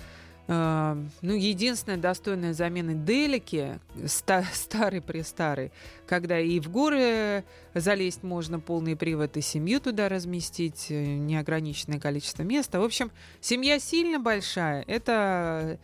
ну, 0.51 1.33
единственная 1.35 1.99
достойная 1.99 2.55
замена 2.55 2.93
Делики, 2.95 3.79
ста- 4.07 4.45
старый-престарый, 4.53 5.71
когда 6.09 6.41
и 6.41 6.59
в 6.59 6.69
горы 6.71 7.45
залезть 7.73 8.25
можно, 8.25 8.59
полный 8.59 8.97
привод, 8.97 9.37
и 9.37 9.43
семью 9.43 9.81
туда 9.81 10.09
разместить, 10.09 10.87
э, 10.89 11.05
неограниченное 11.05 12.01
количество 12.01 12.43
места. 12.43 12.81
В 12.81 12.85
общем, 12.85 13.13
семья 13.41 13.79
сильно 13.79 14.19
большая. 14.19 14.83
Это 14.89 15.79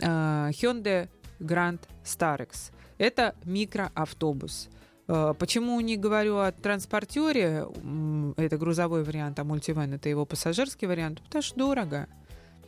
э, 0.00 0.02
Hyundai 0.02 1.08
Grand 1.38 1.80
Starex. 2.02 2.72
Это 2.98 3.36
микроавтобус. 3.44 4.68
Э, 5.06 5.32
почему 5.38 5.78
не 5.80 5.96
говорю 5.96 6.38
о 6.38 6.50
транспортере, 6.50 7.66
это 8.36 8.58
грузовой 8.58 9.04
вариант, 9.04 9.38
а 9.38 9.44
мультивен 9.44 9.94
это 9.94 10.08
его 10.08 10.26
пассажирский 10.26 10.88
вариант? 10.88 11.22
Потому 11.22 11.42
что 11.42 11.56
дорого. 11.56 12.08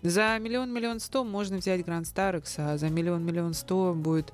За 0.03 0.39
миллион-миллион 0.39 0.99
сто 0.99 1.25
можно 1.25 1.59
взять 1.59 1.85
Гранд 1.85 2.07
Старекс, 2.07 2.55
а 2.59 2.79
за 2.79 2.89
миллион-миллион 2.89 3.53
сто 3.53 3.93
будет 3.95 4.33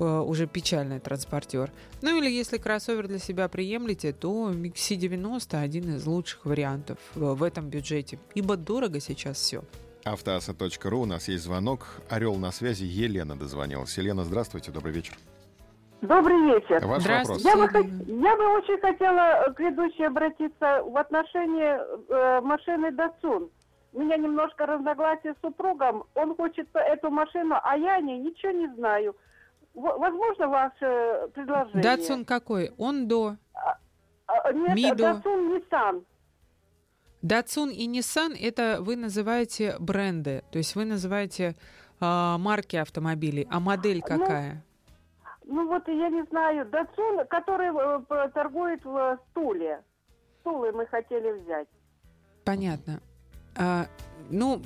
э, 0.00 0.04
уже 0.04 0.48
печальный 0.48 0.98
транспортер. 0.98 1.70
Ну 2.02 2.20
или 2.20 2.28
если 2.28 2.58
кроссовер 2.58 3.06
для 3.06 3.18
себя 3.20 3.48
приемлете, 3.48 4.12
то 4.12 4.50
XC90 4.50 5.56
один 5.56 5.94
из 5.94 6.04
лучших 6.04 6.44
вариантов 6.44 6.98
в 7.14 7.42
этом 7.44 7.68
бюджете, 7.68 8.18
ибо 8.34 8.56
дорого 8.56 8.98
сейчас 8.98 9.36
все. 9.36 9.62
Автоаса.ру, 10.04 11.00
у 11.00 11.06
нас 11.06 11.28
есть 11.28 11.44
звонок. 11.44 11.86
Орел 12.10 12.34
на 12.34 12.50
связи, 12.50 12.84
Елена 12.84 13.36
дозвонилась. 13.36 13.96
Елена, 13.96 14.24
здравствуйте, 14.24 14.70
добрый 14.70 14.92
вечер. 14.92 15.14
Добрый 16.02 16.36
вечер. 16.42 16.84
Ваш 16.86 17.06
вопрос. 17.06 17.42
Я 17.42 17.56
бы, 17.56 17.64
я 17.64 18.36
бы 18.36 18.58
очень 18.58 18.78
хотела 18.80 19.50
к 19.54 19.60
ведущей 19.60 20.04
обратиться 20.04 20.82
в 20.82 20.96
отношении 20.98 21.78
э, 22.12 22.40
машины 22.42 22.90
Датсун 22.92 23.48
меня 23.94 24.16
немножко 24.16 24.66
разногласия 24.66 25.34
с 25.34 25.40
супругом. 25.40 26.04
Он 26.14 26.34
хочет 26.36 26.68
эту 26.74 27.10
машину, 27.10 27.56
а 27.62 27.76
я 27.76 27.94
о 27.96 28.00
ней 28.00 28.18
ничего 28.18 28.52
не 28.52 28.68
знаю. 28.74 29.16
Возможно, 29.74 30.48
ваше 30.48 31.28
предложение? 31.34 31.82
Датсун 31.82 32.24
какой? 32.24 32.72
Ондо. 32.78 33.36
А, 34.26 34.52
Нет, 34.52 34.76
Мидо. 34.76 35.14
Датсун 35.14 35.56
Nissan. 35.56 36.04
Датсун 37.22 37.70
и 37.70 37.88
Nissan 37.88 38.36
это 38.38 38.78
вы 38.80 38.96
называете 38.96 39.76
бренды, 39.78 40.44
то 40.52 40.58
есть 40.58 40.76
вы 40.76 40.84
называете 40.84 41.56
а, 42.00 42.36
марки 42.38 42.76
автомобилей, 42.76 43.48
а 43.50 43.60
модель 43.60 44.00
Ну, 44.00 44.06
какая? 44.06 44.64
Ну 45.46 45.66
вот 45.66 45.88
я 45.88 46.08
не 46.08 46.22
знаю, 46.24 46.66
Датсун, 46.66 47.26
который 47.28 47.68
э, 47.68 48.28
торгует 48.30 48.84
в 48.84 48.96
э, 48.96 49.18
стуле. 49.30 49.82
Стулы 50.40 50.72
мы 50.72 50.86
хотели 50.86 51.32
взять. 51.32 51.68
Понятно. 52.44 53.00
А, 53.56 53.88
ну, 54.30 54.60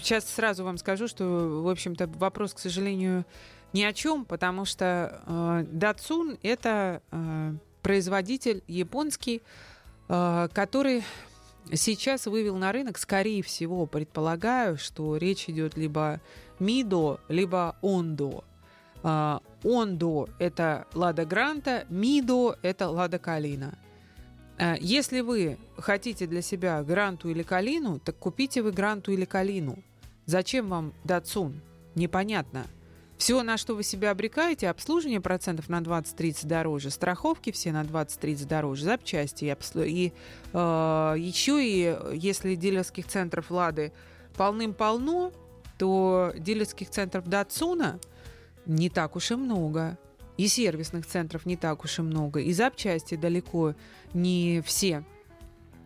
сейчас 0.00 0.24
сразу 0.24 0.64
вам 0.64 0.78
скажу, 0.78 1.08
что, 1.08 1.62
в 1.62 1.68
общем-то, 1.68 2.06
вопрос, 2.18 2.54
к 2.54 2.58
сожалению, 2.58 3.24
ни 3.72 3.82
о 3.82 3.92
чем, 3.92 4.24
потому 4.24 4.64
что 4.64 5.20
э, 5.26 5.64
Datsun 5.72 6.38
это 6.42 7.02
э, 7.10 7.54
производитель 7.82 8.62
японский, 8.68 9.42
э, 10.08 10.48
который 10.52 11.02
сейчас 11.72 12.26
вывел 12.26 12.56
на 12.56 12.72
рынок, 12.72 12.98
скорее 12.98 13.42
всего, 13.42 13.86
предполагаю, 13.86 14.78
что 14.78 15.16
речь 15.16 15.48
идет 15.48 15.76
либо 15.76 16.20
Мидо, 16.60 17.20
либо 17.28 17.76
Ондо. 17.82 18.44
Ондо– 19.02 20.28
это 20.38 20.86
Лада 20.94 21.26
Гранта, 21.26 21.84
Мидо– 21.90 22.56
это 22.62 22.88
Лада 22.88 23.18
Калина. 23.18 23.76
А, 24.58 24.76
Если 24.80 25.20
вы 25.20 25.58
хотите 25.78 26.26
для 26.26 26.42
себя 26.42 26.82
Гранту 26.82 27.28
или 27.28 27.42
Калину, 27.42 27.98
так 27.98 28.16
купите 28.18 28.62
вы 28.62 28.72
Гранту 28.72 29.12
или 29.12 29.24
Калину. 29.24 29.78
Зачем 30.26 30.68
вам 30.68 30.92
Датсун? 31.04 31.60
Непонятно. 31.94 32.66
Все, 33.16 33.42
на 33.42 33.56
что 33.56 33.74
вы 33.74 33.84
себя 33.84 34.10
обрекаете, 34.10 34.68
обслуживание 34.68 35.20
процентов 35.20 35.68
на 35.68 35.80
20-30 35.80 36.46
дороже, 36.46 36.90
страховки 36.90 37.52
все 37.52 37.70
на 37.72 37.82
20-30 37.82 38.46
дороже, 38.46 38.84
запчасти 38.84 39.56
и 39.76 40.12
э, 40.52 41.14
еще 41.18 41.64
и 41.64 41.96
если 42.12 42.56
дилерских 42.56 43.06
центров 43.06 43.50
Лады 43.50 43.92
полным-полно, 44.36 45.32
то 45.78 46.32
дилерских 46.36 46.90
центров 46.90 47.26
Датсуна 47.28 48.00
не 48.66 48.90
так 48.90 49.16
уж 49.16 49.30
и 49.30 49.36
много. 49.36 49.96
И 50.36 50.48
сервисных 50.48 51.06
центров 51.06 51.46
не 51.46 51.56
так 51.56 51.84
уж 51.84 52.00
и 52.00 52.02
много. 52.02 52.40
И 52.40 52.52
запчасти 52.52 53.14
далеко 53.14 53.74
не 54.14 54.62
все 54.64 55.04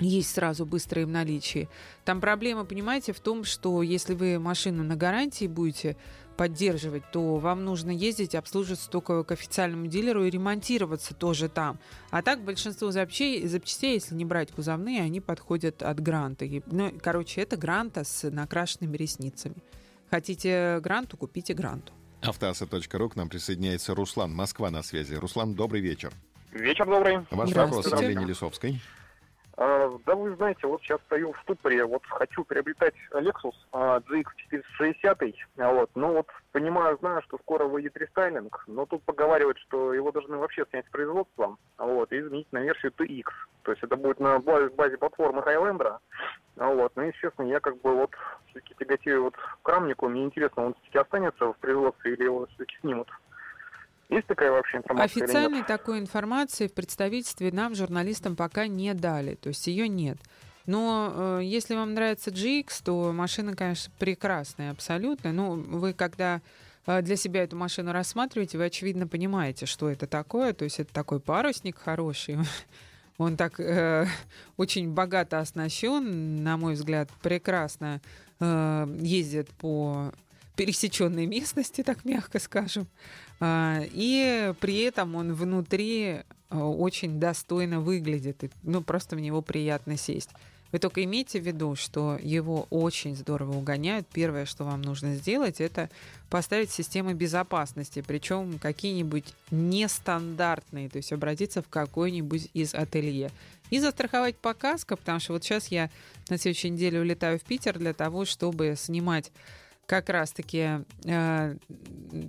есть 0.00 0.30
сразу 0.30 0.64
быстрые 0.64 1.06
в 1.06 1.10
наличии. 1.10 1.68
Там 2.04 2.20
проблема, 2.20 2.64
понимаете, 2.64 3.12
в 3.12 3.20
том, 3.20 3.44
что 3.44 3.82
если 3.82 4.14
вы 4.14 4.38
машину 4.38 4.82
на 4.84 4.96
гарантии 4.96 5.46
будете 5.46 5.96
поддерживать, 6.36 7.02
то 7.10 7.36
вам 7.36 7.64
нужно 7.64 7.90
ездить, 7.90 8.36
обслуживаться 8.36 8.88
только 8.88 9.24
к 9.24 9.32
официальному 9.32 9.88
дилеру 9.88 10.24
и 10.24 10.30
ремонтироваться 10.30 11.14
тоже 11.14 11.48
там. 11.48 11.80
А 12.10 12.22
так 12.22 12.44
большинство 12.44 12.92
запчастей, 12.92 13.46
запчастей 13.48 13.94
если 13.94 14.14
не 14.14 14.24
брать 14.24 14.52
кузовные, 14.52 15.02
они 15.02 15.20
подходят 15.20 15.82
от 15.82 16.00
гранта. 16.00 16.44
И, 16.44 16.62
Ну, 16.66 16.92
короче, 17.02 17.40
это 17.40 17.56
гранта 17.56 18.04
с 18.04 18.30
накрашенными 18.30 18.96
ресницами. 18.96 19.56
Хотите 20.10 20.78
гранту, 20.80 21.16
купите 21.16 21.54
гранту. 21.54 21.92
Автоаса.ру 22.22 23.08
к 23.08 23.16
нам 23.16 23.28
присоединяется 23.28 23.94
Руслан. 23.94 24.32
Москва 24.32 24.70
на 24.70 24.82
связи. 24.82 25.14
Руслан, 25.14 25.54
добрый 25.54 25.80
вечер. 25.80 26.12
Вечер 26.52 26.86
добрый. 26.86 27.18
Ваш 27.30 27.50
Здравствуйте. 27.50 27.90
вопрос 27.90 28.02
Елене 28.02 28.24
Лисовской. 28.24 28.80
А, 29.60 29.90
да 30.06 30.14
вы 30.14 30.34
знаете, 30.36 30.66
вот 30.66 30.80
сейчас 30.82 31.00
стою 31.02 31.32
в 31.32 31.40
ступоре, 31.40 31.84
вот 31.84 32.02
хочу 32.06 32.44
приобретать 32.44 32.94
Lexus 33.12 33.54
а, 33.72 34.00
GX460, 34.00 35.34
а, 35.58 35.72
вот, 35.72 35.90
ну 35.96 36.12
вот 36.12 36.28
понимаю, 36.52 36.96
знаю, 37.00 37.22
что 37.22 37.38
скоро 37.38 37.64
выйдет 37.64 37.96
рестайлинг, 37.96 38.64
но 38.68 38.86
тут 38.86 39.02
поговаривают, 39.02 39.58
что 39.58 39.92
его 39.92 40.12
должны 40.12 40.36
вообще 40.36 40.64
снять 40.70 40.86
с 40.86 40.90
производства, 40.90 41.56
а, 41.76 41.86
вот, 41.86 42.12
и 42.12 42.20
изменить 42.20 42.46
на 42.52 42.60
версию 42.60 42.92
TX, 42.96 43.24
то 43.64 43.72
есть 43.72 43.82
это 43.82 43.96
будет 43.96 44.20
на 44.20 44.38
базе, 44.38 44.68
базе 44.68 44.96
платформы 44.96 45.42
Highlander, 45.42 45.98
а, 46.56 46.68
вот, 46.68 46.92
ну, 46.94 47.02
естественно, 47.02 47.48
я 47.48 47.58
как 47.58 47.80
бы 47.80 47.96
вот 47.96 48.10
все-таки 48.50 48.76
тяготею 48.78 49.24
вот 49.24 49.34
к 49.62 49.68
Рамнику, 49.68 50.08
мне 50.08 50.24
интересно, 50.24 50.66
он 50.66 50.74
все-таки 50.74 50.98
останется 50.98 51.52
в 51.52 51.56
производстве 51.56 52.14
или 52.14 52.22
его 52.22 52.46
все-таки 52.46 52.76
снимут? 52.80 53.08
Есть 54.08 54.26
такая 54.26 54.50
вообще 54.50 54.78
информация? 54.78 55.22
Официальной 55.24 55.62
такой 55.64 55.98
информации 55.98 56.66
в 56.66 56.72
представительстве 56.72 57.52
нам, 57.52 57.74
журналистам, 57.74 58.36
пока 58.36 58.66
не 58.66 58.94
дали. 58.94 59.34
То 59.34 59.48
есть 59.48 59.66
ее 59.66 59.88
нет. 59.88 60.18
Но 60.64 61.38
э, 61.40 61.40
если 61.44 61.74
вам 61.74 61.94
нравится 61.94 62.30
GX, 62.30 62.66
то 62.84 63.12
машина, 63.12 63.54
конечно, 63.54 63.92
прекрасная 63.98 64.70
абсолютно. 64.70 65.32
Ну, 65.32 65.54
вы 65.54 65.92
когда 65.92 66.40
э, 66.86 67.02
для 67.02 67.16
себя 67.16 67.42
эту 67.42 67.56
машину 67.56 67.92
рассматриваете, 67.92 68.58
вы, 68.58 68.64
очевидно, 68.64 69.06
понимаете, 69.06 69.66
что 69.66 69.90
это 69.90 70.06
такое. 70.06 70.52
То 70.54 70.64
есть 70.64 70.80
это 70.80 70.92
такой 70.92 71.20
парусник 71.20 71.78
хороший. 71.78 72.38
Он 73.18 73.36
так 73.36 73.58
э, 73.60 74.06
очень 74.56 74.92
богато 74.92 75.40
оснащен, 75.40 76.42
на 76.42 76.56
мой 76.56 76.74
взгляд, 76.74 77.10
прекрасно 77.22 78.00
э, 78.40 78.86
ездит 79.00 79.50
по 79.50 80.12
пересеченной 80.56 81.26
местности, 81.26 81.82
так 81.82 82.04
мягко 82.04 82.38
скажем. 82.38 82.86
А, 83.40 83.82
И 83.92 84.52
при 84.60 84.80
этом 84.80 85.14
он 85.14 85.32
внутри 85.34 86.22
э, 86.50 86.56
очень 86.56 87.20
достойно 87.20 87.80
выглядит. 87.80 88.50
Ну, 88.62 88.82
просто 88.82 89.16
в 89.16 89.20
него 89.20 89.42
приятно 89.42 89.96
сесть. 89.96 90.30
Вы 90.70 90.78
только 90.78 91.02
имейте 91.02 91.40
в 91.40 91.46
виду, 91.46 91.74
что 91.76 92.18
его 92.20 92.66
очень 92.68 93.16
здорово 93.16 93.56
угоняют. 93.56 94.06
Первое, 94.12 94.44
что 94.44 94.64
вам 94.64 94.82
нужно 94.82 95.14
сделать, 95.14 95.60
это 95.60 95.88
поставить 96.28 96.70
системы 96.70 97.14
безопасности, 97.14 98.04
причем 98.06 98.58
какие-нибудь 98.58 99.34
нестандартные, 99.50 100.90
то 100.90 100.98
есть 100.98 101.12
обратиться 101.12 101.62
в 101.62 101.68
какой-нибудь 101.68 102.50
из 102.52 102.74
ателье. 102.74 103.30
И 103.70 103.80
застраховать 103.80 104.36
по 104.36 104.52
каско, 104.52 104.96
потому 104.96 105.20
что 105.20 105.34
вот 105.34 105.44
сейчас 105.44 105.68
я 105.68 105.90
на 106.28 106.36
следующей 106.38 106.70
неделе 106.70 107.00
улетаю 107.00 107.38
в 107.38 107.42
Питер 107.42 107.78
для 107.78 107.94
того, 107.94 108.26
чтобы 108.26 108.74
снимать 108.76 109.30
как 109.88 110.10
раз-таки 110.10 110.84
э, 111.06 111.56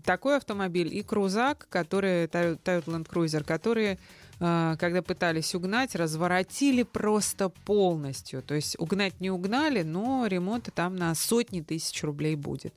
такой 0.05 0.37
автомобиль 0.37 0.95
и 0.95 1.03
крузак, 1.03 1.67
который 1.69 2.25
Toyota 2.27 2.85
Land 2.85 3.09
Cruiser, 3.09 3.43
которые, 3.43 3.99
э, 4.39 4.75
когда 4.79 5.01
пытались 5.01 5.53
угнать, 5.53 5.93
разворотили 5.93 6.83
просто 6.83 7.49
полностью. 7.49 8.41
То 8.41 8.55
есть 8.55 8.79
угнать 8.79 9.19
не 9.19 9.29
угнали, 9.29 9.83
но 9.83 10.25
ремонт 10.25 10.69
там 10.73 10.95
на 10.95 11.13
сотни 11.15 11.59
тысяч 11.59 12.01
рублей 12.01 12.37
будет. 12.37 12.73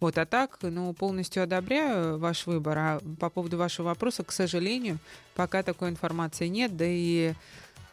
Вот, 0.00 0.18
а 0.18 0.26
так, 0.26 0.58
ну, 0.62 0.92
полностью 0.94 1.44
одобряю 1.44 2.18
ваш 2.18 2.48
выбор. 2.48 2.76
А 2.76 3.00
по 3.20 3.30
поводу 3.30 3.56
вашего 3.56 3.86
вопроса, 3.86 4.24
к 4.24 4.32
сожалению, 4.32 4.98
пока 5.36 5.62
такой 5.62 5.90
информации 5.90 6.48
нет, 6.48 6.76
да 6.76 6.86
и 6.88 7.34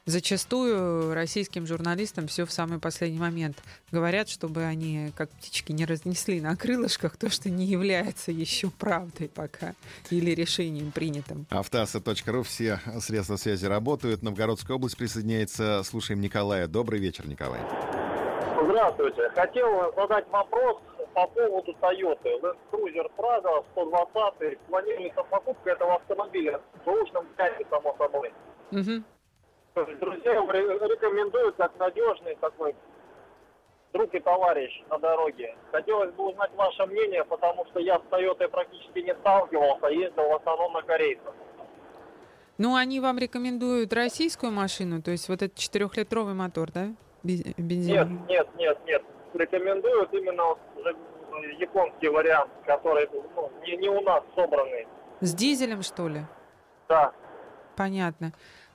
зачастую 0.05 1.13
российским 1.13 1.65
журналистам 1.67 2.27
все 2.27 2.45
в 2.45 2.51
самый 2.51 2.79
последний 2.79 3.19
момент 3.19 3.57
говорят, 3.91 4.29
чтобы 4.29 4.63
они, 4.63 5.11
как 5.15 5.29
птички, 5.29 5.71
не 5.71 5.85
разнесли 5.85 6.41
на 6.41 6.55
крылышках 6.55 7.17
то, 7.17 7.29
что 7.29 7.49
не 7.49 7.65
является 7.65 8.31
еще 8.31 8.69
правдой 8.69 9.29
пока 9.29 9.73
или 10.09 10.31
решением 10.31 10.91
принятым. 10.91 11.45
Автоаса.ру. 11.49 12.43
Все 12.43 12.79
средства 12.99 13.35
связи 13.35 13.65
работают. 13.65 14.23
Новгородская 14.23 14.75
область 14.75 14.97
присоединяется. 14.97 15.83
Слушаем 15.83 16.21
Николая. 16.21 16.67
Добрый 16.67 16.99
вечер, 16.99 17.27
Николай. 17.27 17.61
Здравствуйте. 18.63 19.29
Хотел 19.35 19.93
задать 19.95 20.27
вопрос 20.29 20.81
по 21.13 21.27
поводу 21.27 21.71
Toyota. 21.81 22.41
Land 22.41 22.57
Cruiser 22.71 23.07
Prado 23.17 23.65
120. 23.71 24.59
Планируется 24.69 25.23
покупка 25.23 25.71
этого 25.71 25.95
автомобиля 25.95 26.59
в 26.79 26.83
срочном 26.83 27.25
варианте, 27.37 27.65
само 27.69 27.95
собой. 27.97 28.33
Мгм. 28.71 29.03
То 29.73 29.81
есть 29.83 29.99
Друзья 29.99 30.33
его 30.33 30.51
ре- 30.51 30.77
рекомендуют 30.89 31.55
как 31.55 31.77
надежный 31.79 32.35
такой 32.35 32.75
друг 33.93 34.13
и 34.13 34.19
товарищ 34.19 34.83
на 34.89 34.97
дороге. 34.99 35.55
Хотелось 35.71 36.11
бы 36.13 36.29
узнать 36.29 36.51
ваше 36.55 36.85
мнение, 36.85 37.23
потому 37.25 37.65
что 37.67 37.79
я 37.79 37.97
с 37.99 38.01
Toyota 38.11 38.47
практически 38.49 38.99
не 38.99 39.13
сталкивался, 39.15 39.87
ездил 39.87 40.27
в 40.29 40.35
основном 40.35 40.73
на 40.73 40.81
корейцев. 40.81 41.33
Ну, 42.57 42.75
они 42.75 42.99
вам 42.99 43.17
рекомендуют 43.17 43.91
российскую 43.93 44.51
машину, 44.51 45.01
то 45.01 45.11
есть 45.11 45.27
вот 45.29 45.41
этот 45.41 45.57
четырехлитровый 45.57 46.33
мотор, 46.33 46.71
да? 46.71 46.87
Без- 47.23 47.43
Нет, 47.57 48.07
нет, 48.27 48.47
нет, 48.57 48.77
нет. 48.85 49.03
Рекомендуют 49.33 50.13
именно 50.13 50.53
уже 50.75 50.95
японский 51.57 52.09
вариант, 52.09 52.51
который 52.65 53.09
ну, 53.35 53.51
не, 53.65 53.77
не 53.77 53.89
у 53.89 54.01
нас 54.01 54.23
собранный. 54.35 54.87
С 55.21 55.33
дизелем, 55.33 55.81
что 55.81 56.07
ли? 56.07 56.21
Да. 56.89 57.13
Понятно. 57.77 58.31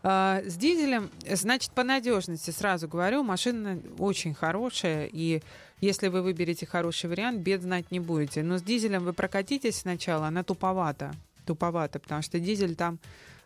А, 0.08 0.40
С 0.46 0.54
дизелем, 0.56 1.10
значит, 1.28 1.72
по 1.72 1.82
надежности 1.82 2.52
сразу 2.52 2.86
говорю, 2.86 3.24
машина 3.24 3.80
очень 3.98 4.34
хорошая, 4.34 5.10
и 5.12 5.42
если 5.80 6.06
вы 6.06 6.22
выберете 6.22 6.64
хороший 6.64 7.10
вариант, 7.10 7.40
бед 7.40 7.62
знать 7.62 7.90
не 7.90 7.98
будете. 7.98 8.44
Но 8.44 8.58
с 8.58 8.62
дизелем 8.62 9.02
вы 9.02 9.12
прокатитесь 9.12 9.78
сначала, 9.80 10.28
она 10.28 10.44
туповата. 10.44 11.12
Туповата, 11.44 11.98
потому 11.98 12.22
что 12.22 12.38
дизель 12.38 12.76
там, 12.76 13.00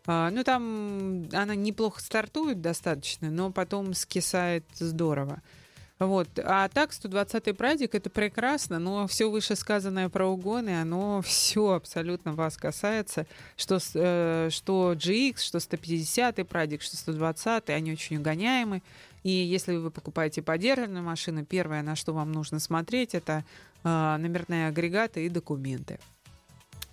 а, 0.04 0.30
ну 0.30 0.44
там 0.44 1.30
она 1.32 1.54
неплохо 1.54 2.02
стартует 2.02 2.60
достаточно, 2.60 3.30
но 3.30 3.50
потом 3.50 3.94
скисает 3.94 4.64
здорово. 4.74 5.40
Вот. 6.00 6.28
А 6.42 6.66
так, 6.70 6.92
120-й 6.92 7.52
прадик 7.52 7.94
это 7.94 8.08
прекрасно, 8.08 8.78
но 8.78 9.06
все 9.06 9.30
вышесказанное 9.30 10.08
про 10.08 10.26
угоны, 10.28 10.80
оно 10.80 11.20
все 11.24 11.72
абсолютно 11.72 12.32
вас 12.32 12.56
касается. 12.56 13.26
Что, 13.56 13.78
э, 13.94 14.48
что 14.50 14.94
GX, 14.94 15.38
что 15.38 15.58
150-й 15.58 16.44
прадик, 16.44 16.80
что 16.80 16.96
120-й, 16.96 17.74
они 17.74 17.92
очень 17.92 18.16
угоняемы. 18.16 18.82
И 19.24 19.30
если 19.30 19.76
вы 19.76 19.90
покупаете 19.90 20.40
подержанную 20.40 21.04
машину, 21.04 21.44
первое, 21.44 21.82
на 21.82 21.94
что 21.94 22.14
вам 22.14 22.32
нужно 22.32 22.60
смотреть, 22.60 23.14
это 23.14 23.44
э, 23.84 24.16
номерные 24.16 24.68
агрегаты 24.68 25.26
и 25.26 25.28
документы 25.28 25.98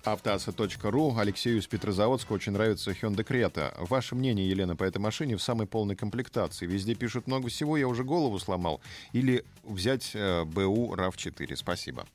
автоаса.ру. 0.03 1.17
Алексею 1.17 1.59
из 1.59 1.67
Петрозаводска 1.67 2.33
очень 2.33 2.53
нравится 2.53 2.91
Hyundai 2.91 3.25
Creta. 3.25 3.73
Ваше 3.77 4.15
мнение, 4.15 4.49
Елена, 4.49 4.75
по 4.75 4.83
этой 4.83 4.99
машине 4.99 5.37
в 5.37 5.41
самой 5.41 5.67
полной 5.67 5.95
комплектации? 5.95 6.65
Везде 6.65 6.95
пишут 6.95 7.27
много 7.27 7.49
всего, 7.49 7.77
я 7.77 7.87
уже 7.87 8.03
голову 8.03 8.39
сломал. 8.39 8.81
Или 9.13 9.45
взять 9.63 10.11
э, 10.13 10.43
БУ 10.45 10.93
RAV4? 10.95 11.55
Спасибо. 11.55 12.05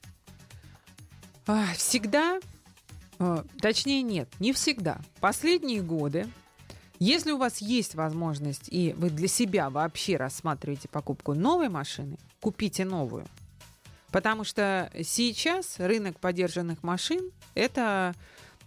А, 1.47 1.67
всегда, 1.77 2.41
э, 3.19 3.45
точнее 3.61 4.03
нет, 4.03 4.29
не 4.39 4.53
всегда. 4.53 5.01
Последние 5.21 5.83
годы 5.83 6.27
если 7.05 7.33
у 7.33 7.37
вас 7.37 7.59
есть 7.59 7.97
возможность 7.97 8.69
и 8.69 8.95
вы 8.97 9.11
для 9.11 9.27
себя 9.27 9.71
вообще 9.71 10.17
рассматриваете 10.17 10.87
покупку 10.89 11.35
новой 11.35 11.69
машины, 11.69 12.17
купите 12.41 12.85
новую. 12.85 13.27
Потому 14.13 14.45
что 14.45 14.93
сейчас 15.03 15.77
рынок 15.79 16.21
подержанных 16.21 16.83
машин– 16.83 17.33
это 17.55 18.15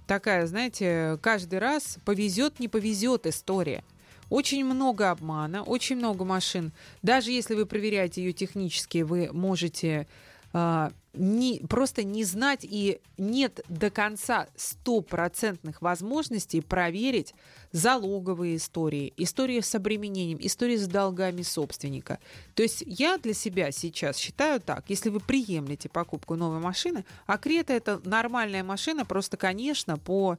такая, 0.07 0.47
знаете, 0.47 1.19
каждый 1.21 1.59
раз 1.59 1.97
повезет, 2.03 2.59
не 2.59 2.67
повезет 2.67 3.27
история. 3.27 3.83
Очень 4.31 4.65
много 4.65 5.11
обмана, 5.11 5.61
очень 5.61 5.97
много 5.97 6.25
машин. 6.25 6.71
Даже 7.03 7.29
если 7.31 7.53
вы 7.53 7.67
проверяете 7.67 8.23
ее 8.23 8.33
технически, 8.33 8.99
вы 9.03 9.29
можете 9.31 10.07
э, 10.55 10.89
не, 11.13 11.59
просто 11.67 12.03
не 12.03 12.23
знать 12.23 12.61
и 12.63 12.99
нет 13.17 13.61
до 13.67 13.89
конца 13.89 14.47
стопроцентных 14.55 15.81
возможностей 15.81 16.61
проверить 16.61 17.33
залоговые 17.71 18.57
истории, 18.57 19.13
истории 19.17 19.59
с 19.59 19.75
обременением, 19.75 20.39
истории 20.41 20.77
с 20.77 20.87
долгами 20.87 21.41
собственника. 21.41 22.19
То 22.53 22.63
есть 22.63 22.83
я 22.85 23.17
для 23.17 23.33
себя 23.33 23.71
сейчас 23.71 24.17
считаю 24.17 24.59
так, 24.61 24.85
если 24.87 25.09
вы 25.09 25.19
приемлете 25.19 25.89
покупку 25.89 26.35
новой 26.35 26.59
машины, 26.59 27.05
а 27.25 27.37
Крета 27.37 27.73
это 27.73 28.01
нормальная 28.03 28.63
машина, 28.63 29.05
просто, 29.05 29.37
конечно, 29.37 29.97
по 29.97 30.37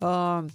э, 0.00 0.48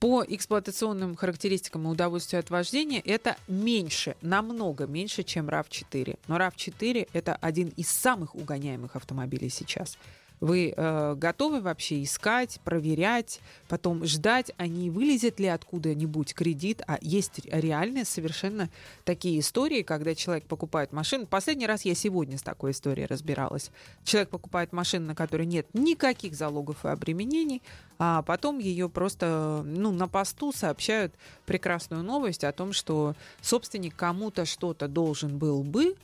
по 0.00 0.24
эксплуатационным 0.26 1.14
характеристикам 1.14 1.86
и 1.86 1.90
удовольствию 1.90 2.40
от 2.40 2.48
вождения 2.48 3.00
это 3.00 3.36
меньше, 3.46 4.16
намного 4.22 4.86
меньше, 4.86 5.22
чем 5.22 5.50
RAV4. 5.50 6.18
Но 6.26 6.38
RAV4 6.38 7.10
это 7.12 7.34
один 7.34 7.68
из 7.76 7.90
самых 7.90 8.34
угоняемых 8.34 8.96
автомобилей 8.96 9.50
сейчас. 9.50 9.98
Вы 10.40 10.72
э, 10.74 11.14
готовы 11.16 11.60
вообще 11.60 12.02
искать, 12.02 12.60
проверять, 12.64 13.40
потом 13.68 14.06
ждать, 14.06 14.52
а 14.56 14.66
не 14.66 14.90
вылезет 14.90 15.38
ли 15.38 15.46
откуда-нибудь 15.46 16.34
кредит? 16.34 16.82
А 16.86 16.98
есть 17.02 17.42
реальные 17.44 18.06
совершенно 18.06 18.70
такие 19.04 19.40
истории, 19.40 19.82
когда 19.82 20.14
человек 20.14 20.46
покупает 20.46 20.92
машину. 20.92 21.26
Последний 21.26 21.66
раз 21.66 21.84
я 21.84 21.94
сегодня 21.94 22.38
с 22.38 22.42
такой 22.42 22.70
историей 22.70 23.06
разбиралась. 23.06 23.70
Человек 24.04 24.30
покупает 24.30 24.72
машину, 24.72 25.08
на 25.08 25.14
которой 25.14 25.46
нет 25.46 25.66
никаких 25.74 26.34
залогов 26.34 26.86
и 26.86 26.88
обременений, 26.88 27.62
а 27.98 28.22
потом 28.22 28.58
ее 28.58 28.88
просто 28.88 29.62
ну, 29.66 29.92
на 29.92 30.08
посту 30.08 30.52
сообщают 30.52 31.14
прекрасную 31.44 32.02
новость 32.02 32.44
о 32.44 32.52
том, 32.52 32.72
что 32.72 33.14
собственник 33.42 33.94
кому-то 33.94 34.46
что-то 34.46 34.88
должен 34.88 35.36
был 35.36 35.62
бы 35.62 35.96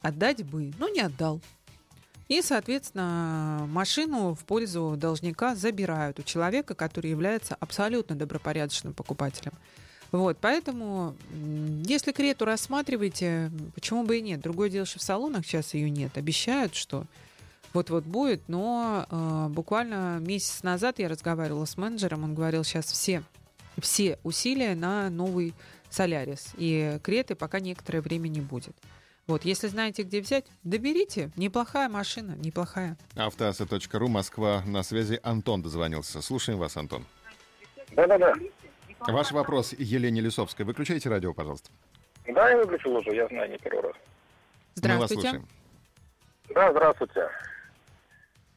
отдать 0.00 0.44
бы, 0.44 0.72
но 0.78 0.88
не 0.88 1.00
отдал. 1.00 1.42
И, 2.32 2.40
соответственно, 2.40 3.66
машину 3.68 4.34
в 4.34 4.42
пользу 4.46 4.94
должника 4.96 5.54
забирают 5.54 6.18
у 6.18 6.22
человека, 6.22 6.74
который 6.74 7.10
является 7.10 7.58
абсолютно 7.60 8.16
добропорядочным 8.16 8.94
покупателем. 8.94 9.52
Вот, 10.12 10.38
поэтому, 10.40 11.14
если 11.84 12.10
крету 12.12 12.46
рассматриваете, 12.46 13.52
почему 13.74 14.04
бы 14.04 14.16
и 14.16 14.22
нет? 14.22 14.40
Другое 14.40 14.70
дело, 14.70 14.86
что 14.86 14.98
в 14.98 15.02
салонах 15.02 15.44
сейчас 15.44 15.74
ее 15.74 15.90
нет. 15.90 16.16
Обещают, 16.16 16.74
что 16.74 17.04
вот-вот 17.74 18.04
будет, 18.04 18.48
но 18.48 19.06
э, 19.10 19.48
буквально 19.50 20.18
месяц 20.18 20.62
назад 20.62 21.00
я 21.00 21.08
разговаривала 21.08 21.66
с 21.66 21.76
менеджером, 21.76 22.24
он 22.24 22.34
говорил, 22.34 22.64
сейчас 22.64 22.86
все, 22.86 23.24
все 23.78 24.18
усилия 24.22 24.74
на 24.74 25.10
новый 25.10 25.52
Солярис, 25.90 26.52
и 26.56 26.98
креты 27.02 27.34
пока 27.34 27.60
некоторое 27.60 28.00
время 28.00 28.28
не 28.28 28.40
будет. 28.40 28.74
Вот, 29.28 29.44
если 29.44 29.68
знаете, 29.68 30.02
где 30.02 30.20
взять, 30.20 30.46
доберите. 30.64 31.30
Неплохая 31.36 31.88
машина, 31.88 32.32
неплохая. 32.36 32.96
Автоаса.ру, 33.16 34.08
Москва, 34.08 34.62
на 34.66 34.82
связи. 34.82 35.20
Антон 35.22 35.62
дозвонился. 35.62 36.20
Слушаем 36.22 36.58
вас, 36.58 36.76
Антон. 36.76 37.04
Да-да-да. 37.92 38.34
Ваш 39.00 39.32
вопрос 39.32 39.74
Елене 39.78 40.20
Лисовской. 40.20 40.64
Выключайте 40.64 41.08
радио, 41.08 41.32
пожалуйста. 41.34 41.70
Да, 42.26 42.50
я 42.50 42.56
выключил 42.56 42.96
уже, 42.96 43.14
я 43.14 43.26
знаю, 43.28 43.50
не 43.50 43.58
первый 43.58 43.82
раз. 43.82 43.96
Здравствуйте. 44.74 44.94
Мы 44.94 45.00
вас 45.00 45.10
слушаем. 45.10 45.48
Да, 46.54 46.70
здравствуйте. 46.70 47.28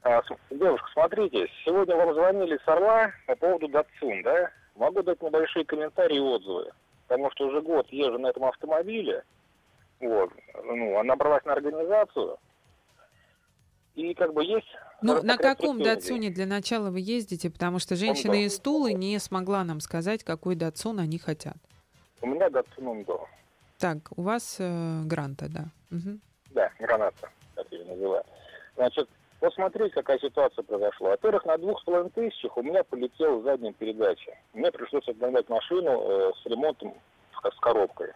А, 0.04 0.22
девушка, 0.52 0.88
смотрите, 0.94 1.48
сегодня 1.64 1.96
вам 1.96 2.14
звонили 2.14 2.60
с 2.64 2.68
Орла 2.68 3.12
по 3.26 3.36
поводу 3.36 3.68
Датсун, 3.68 4.22
да? 4.24 4.52
Могу 4.76 5.02
дать 5.02 5.22
небольшие 5.22 5.66
комментарии 5.66 6.18
и 6.18 6.20
отзывы. 6.20 6.72
Потому 7.08 7.32
что 7.32 7.48
уже 7.48 7.62
год 7.62 7.88
езжу 7.92 8.20
на 8.20 8.28
этом 8.28 8.46
автомобиле, 8.46 9.24
вот. 10.08 10.32
Ну, 10.64 10.98
она 11.00 11.16
бралась 11.16 11.44
на 11.46 11.54
организацию. 11.54 12.38
И 13.96 14.14
как 14.14 14.34
бы 14.34 14.44
есть... 14.44 14.68
Ну, 15.02 15.22
на 15.24 15.38
каком 15.38 15.82
датсуне 15.82 16.30
для 16.30 16.46
начала 16.46 16.90
вы 16.90 17.00
ездите? 17.00 17.50
Потому 17.50 17.80
что 17.80 17.96
женщина 17.96 18.34
из 18.34 18.60
Тулы 18.60 18.94
не 18.94 19.18
смогла 19.20 19.64
нам 19.64 19.80
сказать, 19.80 20.24
какой 20.24 20.56
датсун 20.56 21.00
они 21.00 21.18
хотят. 21.18 21.58
У 22.22 22.28
меня 22.28 22.50
датсун 22.50 22.88
Ундо. 22.88 23.28
Так, 23.78 23.98
у 24.16 24.24
вас 24.24 24.58
э, 24.60 25.02
гранта, 25.04 25.48
да. 25.50 25.66
Угу. 25.96 26.20
Да, 26.52 26.72
граната, 26.80 27.30
как 27.56 27.68
я 27.72 27.80
ее 27.80 27.86
называю. 27.86 28.24
Значит, 28.76 29.10
вот 29.42 29.54
смотрите, 29.54 29.94
какая 29.94 30.18
ситуация 30.20 30.64
произошла. 30.64 31.10
Во-первых, 31.10 31.46
на 31.46 31.58
двух 31.58 31.80
с 31.82 31.84
половиной 31.84 32.10
тысячах 32.12 32.58
у 32.58 32.64
меня 32.64 32.84
полетела 32.84 33.42
задняя 33.44 33.74
передача. 33.74 34.32
Мне 34.54 34.72
пришлось 34.72 35.08
обновлять 35.08 35.50
машину 35.50 36.02
э, 36.02 36.32
с 36.42 36.46
ремонтом 36.46 36.94
с 37.44 37.60
коробкой. 37.60 38.12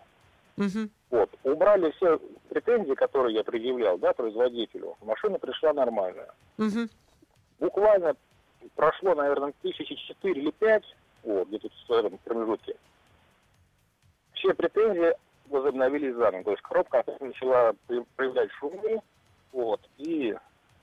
Угу. 0.59 0.89
Вот. 1.11 1.29
Убрали 1.43 1.91
все 1.91 2.19
претензии, 2.49 2.93
которые 2.93 3.35
я 3.35 3.43
предъявлял 3.43 3.97
да, 3.97 4.13
производителю. 4.13 4.97
Машина 5.01 5.39
пришла 5.39 5.73
нормальная. 5.73 6.33
Угу. 6.57 6.89
Буквально 7.59 8.15
прошло, 8.75 9.15
наверное, 9.15 9.53
тысячи 9.61 9.95
четыре 9.95 10.41
или 10.41 10.51
пять, 10.51 10.83
вот, 11.23 11.47
где-то 11.47 11.69
в 11.87 11.91
этом 11.91 12.17
промежутке. 12.19 12.75
Все 14.33 14.53
претензии 14.53 15.13
возобновились 15.47 16.15
заново. 16.15 16.43
То 16.43 16.51
есть 16.51 16.61
коробка 16.61 17.03
начала 17.19 17.73
проявлять 18.15 18.51
шумы, 18.59 19.01
вот, 19.51 19.81
и 19.97 20.35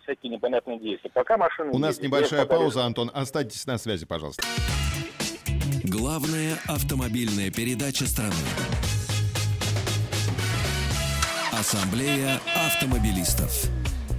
всякие 0.03 0.33
непонятные 0.33 0.79
действия. 0.79 1.11
Пока 1.11 1.37
машина... 1.37 1.71
У 1.73 1.79
нас 1.79 2.01
небольшая 2.01 2.47
пауза, 2.47 2.85
Антон. 2.85 3.11
Останьтесь 3.13 3.67
на 3.67 3.77
связи, 3.79 4.07
пожалуйста. 4.07 4.43
Главная 5.85 6.55
автомобильная 6.67 7.51
передача 7.51 8.07
страны. 8.07 8.35
Ассамблея 11.67 12.37
автомобилистов. 12.55 13.51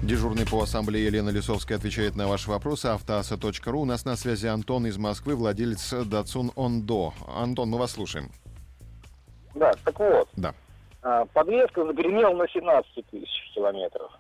Дежурный 0.03 0.45
по 0.45 0.63
ассамблее 0.63 1.05
Елена 1.05 1.29
Лисовская 1.29 1.77
отвечает 1.77 2.17
на 2.17 2.27
ваши 2.27 2.49
вопросы. 2.49 2.88
Автоаса.ру. 2.88 3.79
У 3.79 3.86
нас 3.86 4.03
на 4.03 4.17
связи 4.17 4.47
Антон 4.47 4.86
из 4.86 4.97
Москвы, 4.97 5.33
владелец 5.33 5.93
Датсун 5.93 6.51
Ондо. 6.57 7.13
Антон, 7.25 7.69
мы 7.69 7.77
вас 7.77 7.93
слушаем. 7.93 8.31
Да, 9.55 9.71
так 9.86 9.97
вот. 9.97 10.27
Да. 10.36 10.53
А, 11.01 11.23
подвеска 11.23 11.86
загремела 11.86 12.33
на 12.36 12.49
17 12.49 13.05
тысяч 13.12 13.53
километров. 13.55 14.12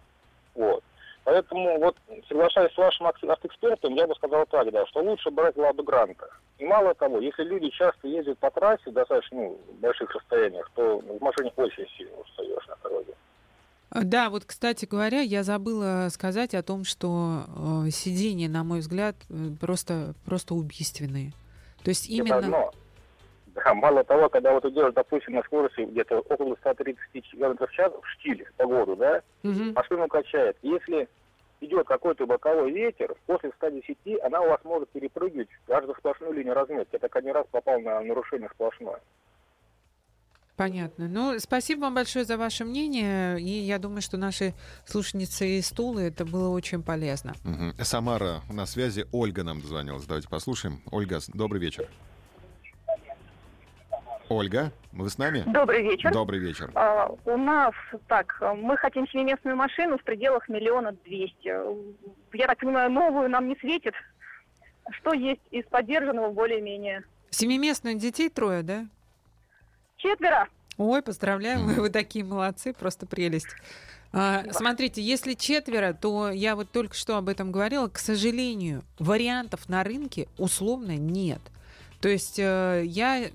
Вот. 0.55 0.81
Поэтому 1.27 1.77
вот, 1.79 1.97
соглашаясь 2.29 2.71
с 2.71 2.77
вашим 2.77 3.07
автоэкспертом, 3.07 3.95
я 3.95 4.07
бы 4.07 4.15
сказал 4.15 4.45
так, 4.45 4.71
да, 4.71 4.85
что 4.85 5.01
лучше 5.01 5.29
брать 5.29 5.57
Ладу 5.57 5.83
Гранта. 5.83 6.29
И 6.57 6.63
мало 6.63 6.93
того, 6.93 7.19
если 7.19 7.43
люди 7.43 7.67
часто 7.71 8.07
ездят 8.07 8.39
по 8.39 8.49
трассе 8.49 8.91
достаточно 8.91 9.37
ну, 9.37 9.59
больших 9.81 10.09
расстояниях, 10.15 10.71
то 10.73 10.99
в 10.99 11.21
машине 11.21 11.51
очень 11.57 11.85
сильно 11.97 12.15
устаешь 12.15 12.65
на 12.67 12.77
дороге. 12.81 13.13
Да, 13.91 14.29
вот, 14.29 14.45
кстати 14.45 14.85
говоря, 14.85 15.19
я 15.19 15.43
забыла 15.43 16.07
сказать 16.11 16.55
о 16.55 16.63
том, 16.63 16.85
что 16.85 17.43
э, 17.85 17.89
сиденья, 17.91 18.47
на 18.47 18.63
мой 18.63 18.79
взгляд, 18.79 19.17
э, 19.29 19.49
просто, 19.59 20.13
просто 20.25 20.53
убийственные. 20.53 21.33
То 21.83 21.89
есть 21.89 22.09
именно... 22.09 22.35
Это 22.35 22.37
одно. 22.37 22.71
Да, 23.63 23.73
мало 23.73 24.03
того, 24.03 24.29
когда 24.29 24.53
вот 24.53 24.65
идешь, 24.65 24.93
допустим, 24.93 25.33
на 25.33 25.43
скорости 25.43 25.81
где-то 25.81 26.19
около 26.19 26.55
130 26.57 26.97
км 27.31 27.65
в 27.67 27.71
час 27.71 27.91
в 27.91 28.07
штиле, 28.11 28.45
погоду, 28.55 28.95
да, 28.95 29.21
Мгм. 29.43 29.73
машину 29.73 30.07
качает. 30.07 30.57
Если 30.61 31.09
идет 31.61 31.87
какой-то 31.87 32.27
боковой 32.27 32.71
ветер, 32.71 33.15
после 33.25 33.51
110 33.55 34.19
она 34.23 34.41
у 34.41 34.49
вас 34.49 34.59
может 34.63 34.89
перепрыгивать 34.89 35.49
даже 35.67 35.87
за 35.87 35.93
сплошную 35.93 36.33
линию 36.33 36.53
разметки. 36.53 36.93
Я 36.93 36.99
так 36.99 37.15
один 37.15 37.31
раз 37.33 37.47
попал 37.49 37.79
на 37.79 37.99
нарушение 38.01 38.49
сплошное. 38.53 38.99
Понятно. 40.55 41.07
Ну, 41.07 41.37
спасибо 41.39 41.81
вам 41.81 41.95
большое 41.95 42.25
за 42.25 42.35
ваше 42.37 42.65
мнение. 42.65 43.39
И 43.39 43.43
я 43.49 43.77
думаю, 43.77 44.01
что 44.01 44.17
наши 44.17 44.53
слушницы 44.85 45.47
из 45.59 45.69
Тулы 45.71 46.03
это 46.03 46.25
было 46.25 46.49
очень 46.49 46.81
полезно. 46.81 47.33
Мгм. 47.43 47.73
Самара 47.83 48.41
на 48.51 48.65
связи. 48.65 49.05
Ольга 49.11 49.43
нам 49.43 49.61
дозвонилась. 49.61 50.05
Давайте 50.05 50.27
послушаем. 50.29 50.81
Ольга, 50.91 51.19
добрый 51.33 51.61
вечер. 51.61 51.87
Ольга, 54.29 54.71
вы 54.91 55.09
с 55.09 55.17
нами? 55.17 55.43
Добрый 55.47 55.83
вечер. 55.83 56.11
Добрый 56.11 56.39
вечер. 56.39 56.71
А, 56.75 57.09
у 57.25 57.37
нас 57.37 57.73
так, 58.07 58.41
мы 58.57 58.75
хотим 58.77 59.07
семиместную 59.07 59.55
машину 59.55 59.97
в 59.97 60.03
пределах 60.03 60.49
миллиона 60.49 60.91
двести. 61.05 61.53
Я 62.35 62.47
так 62.47 62.59
понимаю, 62.59 62.91
новую 62.91 63.29
нам 63.29 63.47
не 63.47 63.55
светит. 63.57 63.93
Что 64.91 65.13
есть 65.13 65.41
из 65.51 65.65
поддержанного 65.65 66.31
более-менее? 66.31 67.03
Семиместных 67.29 67.97
детей 67.97 68.29
трое, 68.29 68.63
да? 68.63 68.85
Четверо. 69.97 70.47
Ой, 70.77 71.01
поздравляю, 71.01 71.63
вы, 71.63 71.73
вы 71.81 71.89
такие 71.89 72.23
молодцы, 72.23 72.73
просто 72.73 73.05
прелесть. 73.05 73.55
А, 74.13 74.43
смотрите, 74.51 75.01
если 75.01 75.33
четверо, 75.33 75.93
то 75.93 76.29
я 76.31 76.55
вот 76.55 76.71
только 76.71 76.95
что 76.95 77.17
об 77.17 77.29
этом 77.29 77.51
говорила, 77.51 77.87
к 77.87 77.97
сожалению, 77.97 78.83
вариантов 78.99 79.69
на 79.69 79.83
рынке 79.83 80.27
условно 80.37 80.97
нет. 80.97 81.41
То 81.99 82.09
есть 82.09 82.37
э, 82.37 82.83
я 82.85 83.29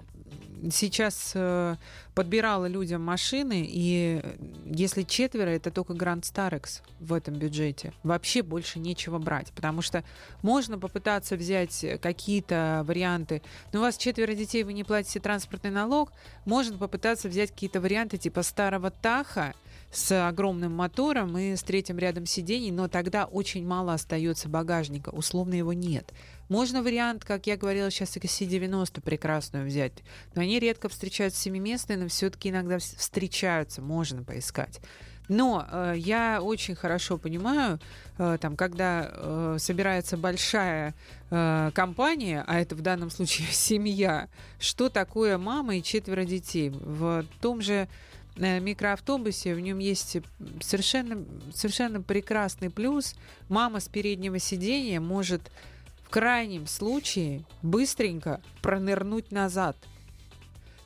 сейчас 0.70 1.32
э, 1.34 1.76
подбирала 2.14 2.66
людям 2.66 3.02
машины, 3.02 3.66
и 3.68 4.20
э, 4.22 4.36
если 4.66 5.02
четверо, 5.02 5.50
это 5.50 5.70
только 5.70 5.94
Grand 5.94 6.22
Starex 6.22 6.82
в 7.00 7.12
этом 7.12 7.34
бюджете. 7.34 7.92
Вообще 8.02 8.42
больше 8.42 8.78
нечего 8.78 9.18
брать, 9.18 9.52
потому 9.52 9.82
что 9.82 10.04
можно 10.42 10.78
попытаться 10.78 11.36
взять 11.36 11.84
какие-то 12.00 12.84
варианты. 12.86 13.42
Но 13.72 13.80
у 13.80 13.82
вас 13.82 13.96
четверо 13.96 14.34
детей, 14.34 14.62
вы 14.62 14.72
не 14.72 14.84
платите 14.84 15.20
транспортный 15.20 15.70
налог, 15.70 16.12
можно 16.44 16.78
попытаться 16.78 17.28
взять 17.28 17.50
какие-то 17.50 17.80
варианты 17.80 18.18
типа 18.18 18.42
старого 18.42 18.90
Таха 18.90 19.54
с 19.92 20.26
огромным 20.28 20.74
мотором 20.74 21.36
и 21.36 21.54
с 21.54 21.62
третьим 21.62 21.98
рядом 21.98 22.24
сидений, 22.24 22.70
но 22.70 22.88
тогда 22.88 23.26
очень 23.26 23.66
мало 23.66 23.92
остается 23.92 24.48
багажника, 24.48 25.10
условно 25.10 25.54
его 25.54 25.72
нет. 25.72 26.12
Можно 26.52 26.82
вариант, 26.82 27.24
как 27.24 27.46
я 27.46 27.56
говорила 27.56 27.90
сейчас, 27.90 28.14
XC90 28.14 29.00
прекрасную 29.00 29.64
взять, 29.64 29.94
но 30.34 30.42
они 30.42 30.58
редко 30.58 30.90
встречаются 30.90 31.40
семиместные, 31.40 31.96
но 31.96 32.08
все-таки 32.08 32.50
иногда 32.50 32.76
вс- 32.76 32.94
встречаются, 32.98 33.80
можно 33.80 34.22
поискать. 34.22 34.78
Но 35.28 35.66
э, 35.66 35.94
я 35.96 36.42
очень 36.42 36.74
хорошо 36.74 37.16
понимаю, 37.16 37.80
э, 38.18 38.36
там, 38.38 38.56
когда 38.56 39.10
э, 39.10 39.56
собирается 39.60 40.18
большая 40.18 40.94
э, 41.30 41.70
компания, 41.74 42.44
а 42.46 42.60
это 42.60 42.74
в 42.74 42.82
данном 42.82 43.08
случае 43.08 43.48
семья, 43.50 44.28
что 44.60 44.90
такое 44.90 45.38
мама 45.38 45.76
и 45.76 45.82
четверо 45.82 46.26
детей. 46.26 46.68
В 46.68 47.24
том 47.40 47.62
же 47.62 47.88
э, 48.36 48.60
микроавтобусе 48.60 49.54
в 49.54 49.60
нем 49.60 49.78
есть 49.78 50.18
совершенно, 50.60 51.24
совершенно 51.54 52.02
прекрасный 52.02 52.68
плюс. 52.68 53.14
Мама 53.48 53.80
с 53.80 53.88
переднего 53.88 54.38
сиденья 54.38 55.00
может 55.00 55.50
крайнем 56.12 56.66
случае 56.66 57.42
быстренько 57.62 58.42
пронырнуть 58.60 59.32
назад. 59.32 59.76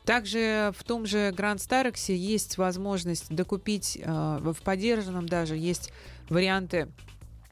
Также 0.05 0.73
в 0.79 0.85
том 0.85 1.05
же 1.05 1.33
Гранд 1.37 1.61
Старексе 1.61 2.17
есть 2.17 2.59
возможность 2.59 3.29
докупить, 3.29 3.99
э, 4.01 4.39
в 4.41 4.63
поддержанном 4.63 5.29
даже 5.29 5.57
есть 5.57 5.93
варианты 6.29 6.89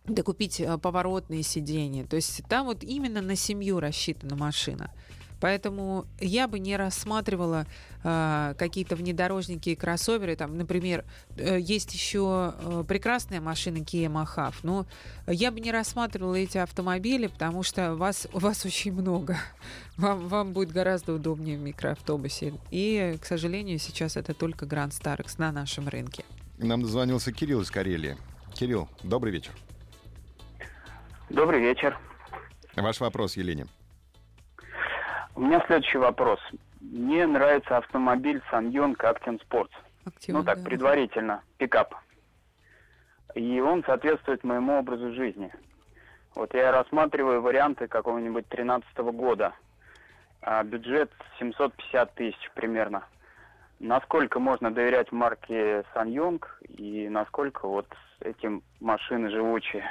докупить 0.05 0.61
э, 0.61 0.79
поворотные 0.79 1.43
сиденья. 1.43 2.07
То 2.07 2.15
есть 2.15 2.45
там 2.49 2.67
вот 2.67 2.85
именно 2.85 3.21
на 3.21 3.35
семью 3.35 3.81
рассчитана 3.81 4.37
машина. 4.37 4.93
Поэтому 5.41 6.07
я 6.21 6.49
бы 6.49 6.59
не 6.59 6.77
рассматривала 6.77 7.67
э, 8.03 8.55
какие-то 8.59 8.97
внедорожники 8.97 9.71
и 9.71 9.75
кроссоверы. 9.75 10.37
Там, 10.37 10.57
например, 10.57 11.05
э, 11.37 11.59
есть 11.61 11.93
еще 11.93 12.55
э, 12.59 12.85
прекрасная 12.87 13.41
машина 13.41 13.79
Kia 13.79 14.07
Mahav, 14.07 14.55
но 14.63 14.87
я 15.27 15.51
бы 15.51 15.61
не 15.61 15.73
рассматривала 15.73 16.35
эти 16.35 16.59
автомобили, 16.59 17.27
потому 17.27 17.63
что 17.63 17.95
вас, 17.95 18.27
у 18.33 18.39
вас 18.39 18.65
очень 18.65 18.93
много. 18.93 19.37
Вам, 19.97 20.27
вам 20.27 20.53
будет 20.53 20.73
гораздо 20.73 21.15
удобнее 21.15 21.57
в 21.57 21.61
микроавтобусе. 21.61 22.55
И, 22.73 23.17
к 23.21 23.27
сожалению, 23.27 23.79
сейчас 23.79 24.17
это 24.17 24.35
только 24.35 24.67
Grand 24.67 24.91
Starex 24.91 25.35
на 25.39 25.53
нашем 25.53 25.89
рынке. 25.89 26.25
Нам 26.59 26.83
дозвонился 26.83 27.31
Кирилл 27.31 27.61
из 27.61 27.71
Карелии. 27.71 28.17
Кирилл, 28.55 28.89
добрый 29.05 29.33
вечер. 29.33 29.53
Добрый 31.31 31.61
вечер. 31.61 31.97
Ваш 32.77 33.01
вопрос, 33.01 33.37
Елене. 33.37 33.67
У 35.37 35.41
меня 35.41 35.61
следующий 35.67 35.99
вопрос. 35.99 36.39
Мне 36.81 37.27
нравится 37.27 37.77
автомобиль 37.77 38.41
Actin 39.03 39.41
Sports. 39.43 39.73
Активно, 40.05 40.41
ну 40.41 40.45
так, 40.45 40.59
да. 40.59 40.65
предварительно, 40.65 41.43
пикап. 41.59 41.95
И 43.35 43.61
он 43.61 43.83
соответствует 43.85 44.45
моему 44.45 44.79
образу 44.79 45.13
жизни. 45.13 45.53
Вот 46.37 46.55
я 46.55 46.71
рассматриваю 46.71 47.43
варианты 47.43 47.89
какого-нибудь 47.89 48.47
13 48.49 48.97
года. 48.99 49.55
А 50.41 50.63
бюджет 50.63 51.11
750 51.39 52.15
тысяч 52.15 52.51
примерно. 52.55 53.05
Насколько 53.81 54.39
можно 54.39 54.71
доверять 54.71 55.11
марке 55.11 55.85
Sanyong 55.95 56.45
и 56.69 57.09
насколько 57.09 57.67
вот 57.67 57.89
эти 58.21 58.63
машины 58.79 59.31
живучие? 59.31 59.85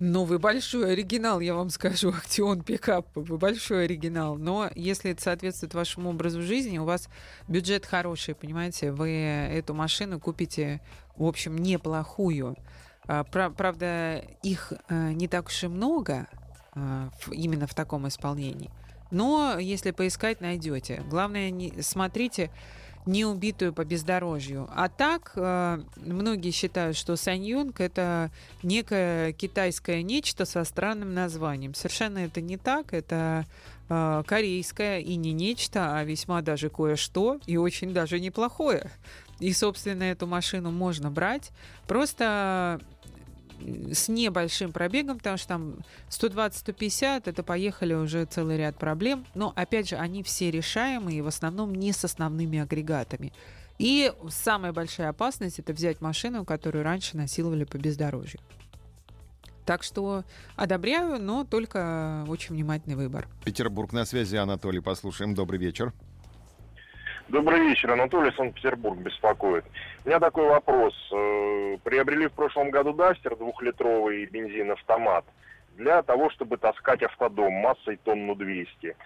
Ну, 0.00 0.22
вы 0.24 0.38
большой 0.38 0.92
оригинал, 0.92 1.40
я 1.40 1.54
вам 1.54 1.70
скажу, 1.70 2.10
Актион 2.16 2.62
пикап, 2.62 3.08
вы 3.16 3.36
большой 3.36 3.84
оригинал. 3.84 4.36
Но 4.36 4.70
если 4.76 5.10
это 5.10 5.22
соответствует 5.22 5.74
вашему 5.74 6.10
образу 6.10 6.40
жизни, 6.40 6.78
у 6.78 6.84
вас 6.84 7.08
бюджет 7.48 7.84
хороший, 7.84 8.36
понимаете, 8.36 8.92
вы 8.92 9.10
эту 9.10 9.74
машину 9.74 10.20
купите, 10.20 10.80
в 11.16 11.24
общем, 11.24 11.58
неплохую. 11.58 12.56
А, 13.08 13.24
пра- 13.24 13.50
Правда, 13.50 14.22
их 14.42 14.72
э, 14.88 15.12
не 15.12 15.26
так 15.26 15.46
уж 15.48 15.64
и 15.64 15.66
много 15.66 16.28
а, 16.74 17.10
именно 17.32 17.66
в 17.66 17.74
таком 17.74 18.06
исполнении. 18.06 18.70
Но 19.10 19.56
если 19.58 19.90
поискать, 19.90 20.40
найдете. 20.40 21.02
Главное, 21.08 21.50
не, 21.50 21.82
смотрите 21.82 22.50
не 23.06 23.24
убитую 23.24 23.72
по 23.72 23.84
бездорожью. 23.84 24.68
А 24.74 24.88
так, 24.88 25.32
э, 25.36 25.80
многие 25.96 26.50
считают, 26.50 26.96
что 26.96 27.16
Саньонг 27.16 27.80
это 27.80 28.30
некое 28.62 29.32
китайское 29.32 30.02
нечто 30.02 30.44
со 30.44 30.64
странным 30.64 31.14
названием. 31.14 31.74
Совершенно 31.74 32.18
это 32.18 32.40
не 32.40 32.56
так. 32.56 32.92
Это 32.92 33.46
э, 33.88 34.22
корейское 34.26 35.00
и 35.00 35.16
не 35.16 35.32
нечто, 35.32 35.96
а 35.96 36.04
весьма 36.04 36.42
даже 36.42 36.68
кое-что 36.68 37.40
и 37.46 37.56
очень 37.56 37.92
даже 37.92 38.20
неплохое. 38.20 38.90
И, 39.40 39.52
собственно, 39.52 40.02
эту 40.02 40.26
машину 40.26 40.70
можно 40.70 41.10
брать. 41.10 41.50
Просто 41.86 42.80
с 43.92 44.08
небольшим 44.08 44.72
пробегом, 44.72 45.18
потому 45.18 45.36
что 45.36 45.48
там 45.48 45.76
120-150, 46.10 47.22
это 47.26 47.42
поехали 47.42 47.94
уже 47.94 48.24
целый 48.24 48.56
ряд 48.56 48.76
проблем. 48.78 49.26
Но, 49.34 49.52
опять 49.56 49.88
же, 49.88 49.96
они 49.96 50.22
все 50.22 50.50
решаемые, 50.50 51.22
в 51.22 51.26
основном 51.26 51.74
не 51.74 51.92
с 51.92 52.04
основными 52.04 52.58
агрегатами. 52.58 53.32
И 53.78 54.12
самая 54.30 54.72
большая 54.72 55.10
опасность– 55.10 55.58
это 55.60 55.72
взять 55.72 56.00
машину, 56.00 56.44
которую 56.44 56.84
раньше 56.84 57.16
насиловали 57.16 57.64
по 57.64 57.78
бездорожью. 57.78 58.40
Так 59.64 59.82
что 59.82 60.24
одобряю, 60.56 61.20
но 61.20 61.44
только 61.44 62.24
очень 62.26 62.54
внимательный 62.54 62.96
выбор. 62.96 63.28
Петербург 63.44 63.92
на 63.92 64.06
связи. 64.06 64.36
Анатолий, 64.36 64.80
послушаем. 64.80 65.34
Добрый 65.34 65.60
вечер. 65.60 65.92
Добрый 67.28 67.60
вечер, 67.60 67.90
Анатолий, 67.90 68.32
Санкт-Петербург 68.34 68.98
беспокоит. 68.98 69.64
У 70.04 70.08
меня 70.08 70.18
такой 70.18 70.48
вопрос. 70.48 70.94
Э, 71.12 71.76
Приобрели 71.84 72.26
в 72.26 72.32
прошлом 72.32 72.70
году 72.70 72.94
Дастер 72.94 73.36
двухлитровый 73.36 74.24
бензин-автомат 74.24 75.26
для 75.76 76.02
того, 76.02 76.30
чтобы 76.30 76.56
таскать 76.56 77.02
автодом 77.02 77.52
массой 77.52 77.98
тонну 77.98 78.34
200. 78.34 78.96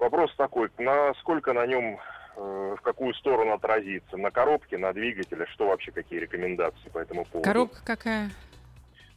Вопрос 0.00 0.34
такой, 0.36 0.70
насколько 0.78 1.52
на 1.52 1.66
нем, 1.66 2.00
э, 2.36 2.76
в 2.76 2.82
какую 2.82 3.14
сторону 3.14 3.52
отразится? 3.52 4.16
На 4.16 4.32
коробке, 4.32 4.76
на 4.76 4.92
двигателе? 4.92 5.46
Что 5.46 5.68
вообще, 5.68 5.92
какие 5.92 6.18
рекомендации 6.18 6.88
по 6.92 6.98
этому 6.98 7.26
поводу? 7.26 7.44
Коробка 7.44 7.80
какая? 7.84 8.30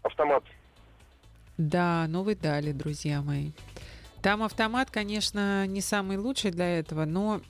Автомат. 0.03 0.43
Да, 1.57 2.05
вы 2.07 2.35
дали, 2.35 2.73
друзья 2.73 3.23
мои. 3.23 3.53
Там 4.21 4.43
автомат, 4.43 4.91
конечно, 4.91 5.65
не 5.65 5.81
самый 5.81 6.17
лучший 6.17 6.51
для 6.51 6.77
этого, 6.77 7.05
но... 7.05 7.41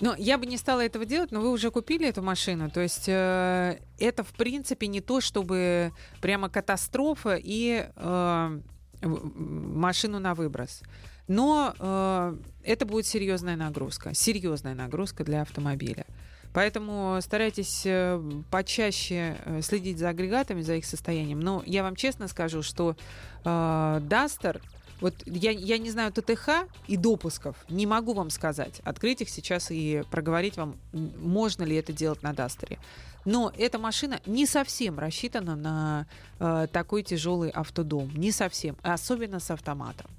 Но 0.00 0.14
я 0.16 0.38
бы 0.38 0.46
не 0.46 0.56
стала 0.56 0.80
этого 0.80 1.04
делать, 1.04 1.30
но 1.30 1.40
вы 1.40 1.50
уже 1.50 1.70
купили 1.70 2.08
эту 2.08 2.22
машину. 2.22 2.70
То 2.70 2.80
есть 2.80 3.04
э, 3.06 3.78
это, 3.98 4.24
в 4.24 4.32
принципе, 4.32 4.86
не 4.86 5.00
то, 5.00 5.20
чтобы 5.20 5.92
прямо 6.20 6.48
катастрофа 6.48 7.38
и 7.38 7.86
э, 7.94 8.60
машину 9.02 10.18
на 10.18 10.34
выброс. 10.34 10.82
Но 11.28 11.74
э, 11.78 12.36
это 12.64 12.86
будет 12.86 13.06
серьезная 13.06 13.56
нагрузка. 13.56 14.14
Серьезная 14.14 14.74
нагрузка 14.74 15.22
для 15.22 15.42
автомобиля. 15.42 16.06
Поэтому 16.52 17.18
старайтесь 17.20 17.82
э, 17.84 18.20
почаще 18.50 19.36
э, 19.44 19.62
следить 19.62 19.98
за 19.98 20.08
агрегатами, 20.08 20.62
за 20.62 20.74
их 20.74 20.84
состоянием. 20.84 21.38
Но 21.38 21.62
я 21.64 21.82
вам 21.82 21.94
честно 21.94 22.26
скажу, 22.26 22.62
что 22.62 22.96
э, 23.44 23.48
Duster 23.48 24.60
Вот 25.00 25.14
я, 25.26 25.50
я 25.50 25.78
не 25.78 25.90
знаю 25.90 26.12
ТТХ 26.12 26.66
и 26.86 26.96
допусков, 26.96 27.56
не 27.68 27.86
могу 27.86 28.12
вам 28.12 28.30
сказать, 28.30 28.80
открыть 28.84 29.22
их 29.22 29.30
сейчас 29.30 29.70
и 29.70 30.02
проговорить 30.10 30.56
вам, 30.56 30.76
можно 30.92 31.62
ли 31.64 31.76
это 31.76 31.92
делать 31.92 32.22
на 32.22 32.32
Дастере. 32.32 32.78
Но 33.24 33.52
эта 33.56 33.78
машина 33.78 34.20
не 34.26 34.46
совсем 34.46 34.98
рассчитана 34.98 35.56
на 35.56 36.06
э, 36.38 36.66
такой 36.72 37.02
тяжелый 37.02 37.50
автодом, 37.50 38.10
не 38.14 38.32
совсем, 38.32 38.76
особенно 38.82 39.40
с 39.40 39.50
автоматом. 39.50 40.10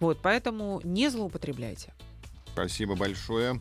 Вот, 0.00 0.18
поэтому 0.20 0.80
не 0.84 1.08
злоупотребляйте. 1.08 1.94
Спасибо 2.52 2.96
большое. 2.96 3.60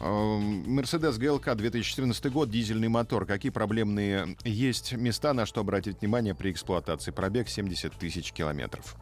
Мерседес 0.00 1.16
ГЛК 1.16 1.54
2014 1.54 2.32
год, 2.32 2.50
дизельный 2.50 2.88
мотор. 2.88 3.24
Какие 3.24 3.52
проблемные 3.52 4.36
есть 4.44 4.92
места, 4.94 5.32
на 5.32 5.46
что 5.46 5.60
обратить 5.60 6.00
внимание 6.00 6.34
при 6.34 6.50
эксплуатации? 6.50 7.12
Пробег 7.12 7.48
70 7.48 7.92
тысяч 7.92 8.32
километров. 8.32 8.96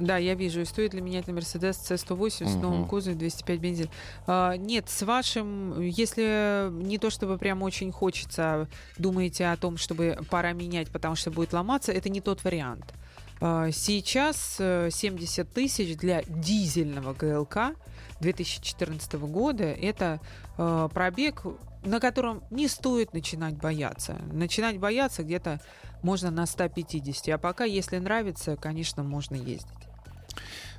Да, 0.00 0.16
я 0.16 0.34
вижу. 0.34 0.60
И 0.60 0.64
стоит 0.64 0.94
ли 0.94 1.00
менять 1.00 1.26
на 1.26 1.32
Мерседес 1.34 1.76
C108 1.90 2.48
с 2.48 2.54
новым 2.54 2.86
кузовом 2.86 3.18
205 3.18 3.60
бензин? 3.60 3.88
А, 4.26 4.56
нет, 4.56 4.88
с 4.88 5.02
вашим, 5.02 5.80
если 5.80 6.68
не 6.70 6.98
то 6.98 7.10
чтобы 7.10 7.38
прям 7.38 7.62
очень 7.62 7.90
хочется, 7.92 8.42
а 8.42 8.66
думаете 8.96 9.46
о 9.46 9.56
том, 9.56 9.76
чтобы 9.76 10.18
пора 10.30 10.52
менять, 10.52 10.90
потому 10.90 11.16
что 11.16 11.30
будет 11.30 11.52
ломаться, 11.52 11.92
это 11.92 12.08
не 12.08 12.20
тот 12.20 12.44
вариант. 12.44 12.94
А, 13.40 13.70
Сейчас 13.70 14.56
э, 14.58 14.88
70 14.90 15.52
тысяч 15.52 15.96
для 15.96 16.22
дизельного 16.22 17.14
ГЛК 17.14 17.76
2014 18.20 19.14
года 19.14 19.64
это 19.64 20.20
э, 20.56 20.88
пробег, 20.92 21.42
на 21.84 22.00
котором 22.00 22.42
не 22.50 22.68
стоит 22.68 23.12
начинать 23.12 23.54
бояться. 23.54 24.16
Начинать 24.32 24.78
бояться 24.78 25.22
где-то 25.22 25.60
можно 26.02 26.30
на 26.30 26.46
150. 26.46 27.28
А 27.28 27.38
пока, 27.38 27.64
если 27.64 27.98
нравится, 27.98 28.56
конечно, 28.56 29.02
можно 29.02 29.36
ездить. 29.36 29.87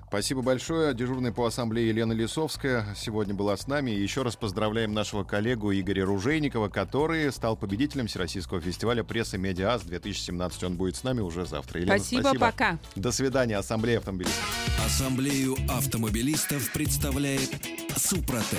Спасибо 0.10 0.42
большое. 0.42 0.96
Дежурная 0.96 1.32
по 1.32 1.46
ассамблее 1.46 1.90
Елена 1.90 2.14
Лисовская 2.14 2.96
сегодня 2.96 3.36
была 3.36 3.56
с 3.56 3.68
нами. 3.68 3.92
И 3.92 4.02
еще 4.02 4.24
раз 4.24 4.36
поздравляем 4.36 4.92
нашего 4.92 5.24
коллегу 5.24 5.72
Игоря 5.72 6.04
Ружейникова, 6.04 6.68
который 6.68 7.32
стал 7.32 7.56
победителем 7.56 8.08
Всероссийского 8.08 8.60
фестиваля 8.60 9.04
прессы 9.04 9.38
«Медиас» 9.38 9.84
2017. 9.84 10.64
Он 10.64 10.78
будет 10.78 10.96
с 10.96 11.04
нами 11.04 11.22
уже 11.22 11.46
завтра. 11.46 11.82
Елена, 11.82 12.00
спасибо, 12.00 12.34
пока. 12.34 12.80
До 12.96 13.12
свидания. 13.12 13.56
Ассамблея 13.56 14.00
автомобилистов. 14.00 14.80
Ассамблею 14.84 15.56
автомобилистов 15.70 16.74
представляет 16.74 17.52
Супротек. 17.96 18.58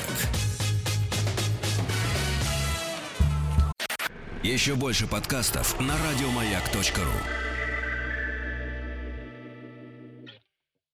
Еще 4.45 4.77
больше 4.77 5.09
подкастов 5.09 5.81
на 5.81 5.95
радиомаяк.ру. 5.99 7.50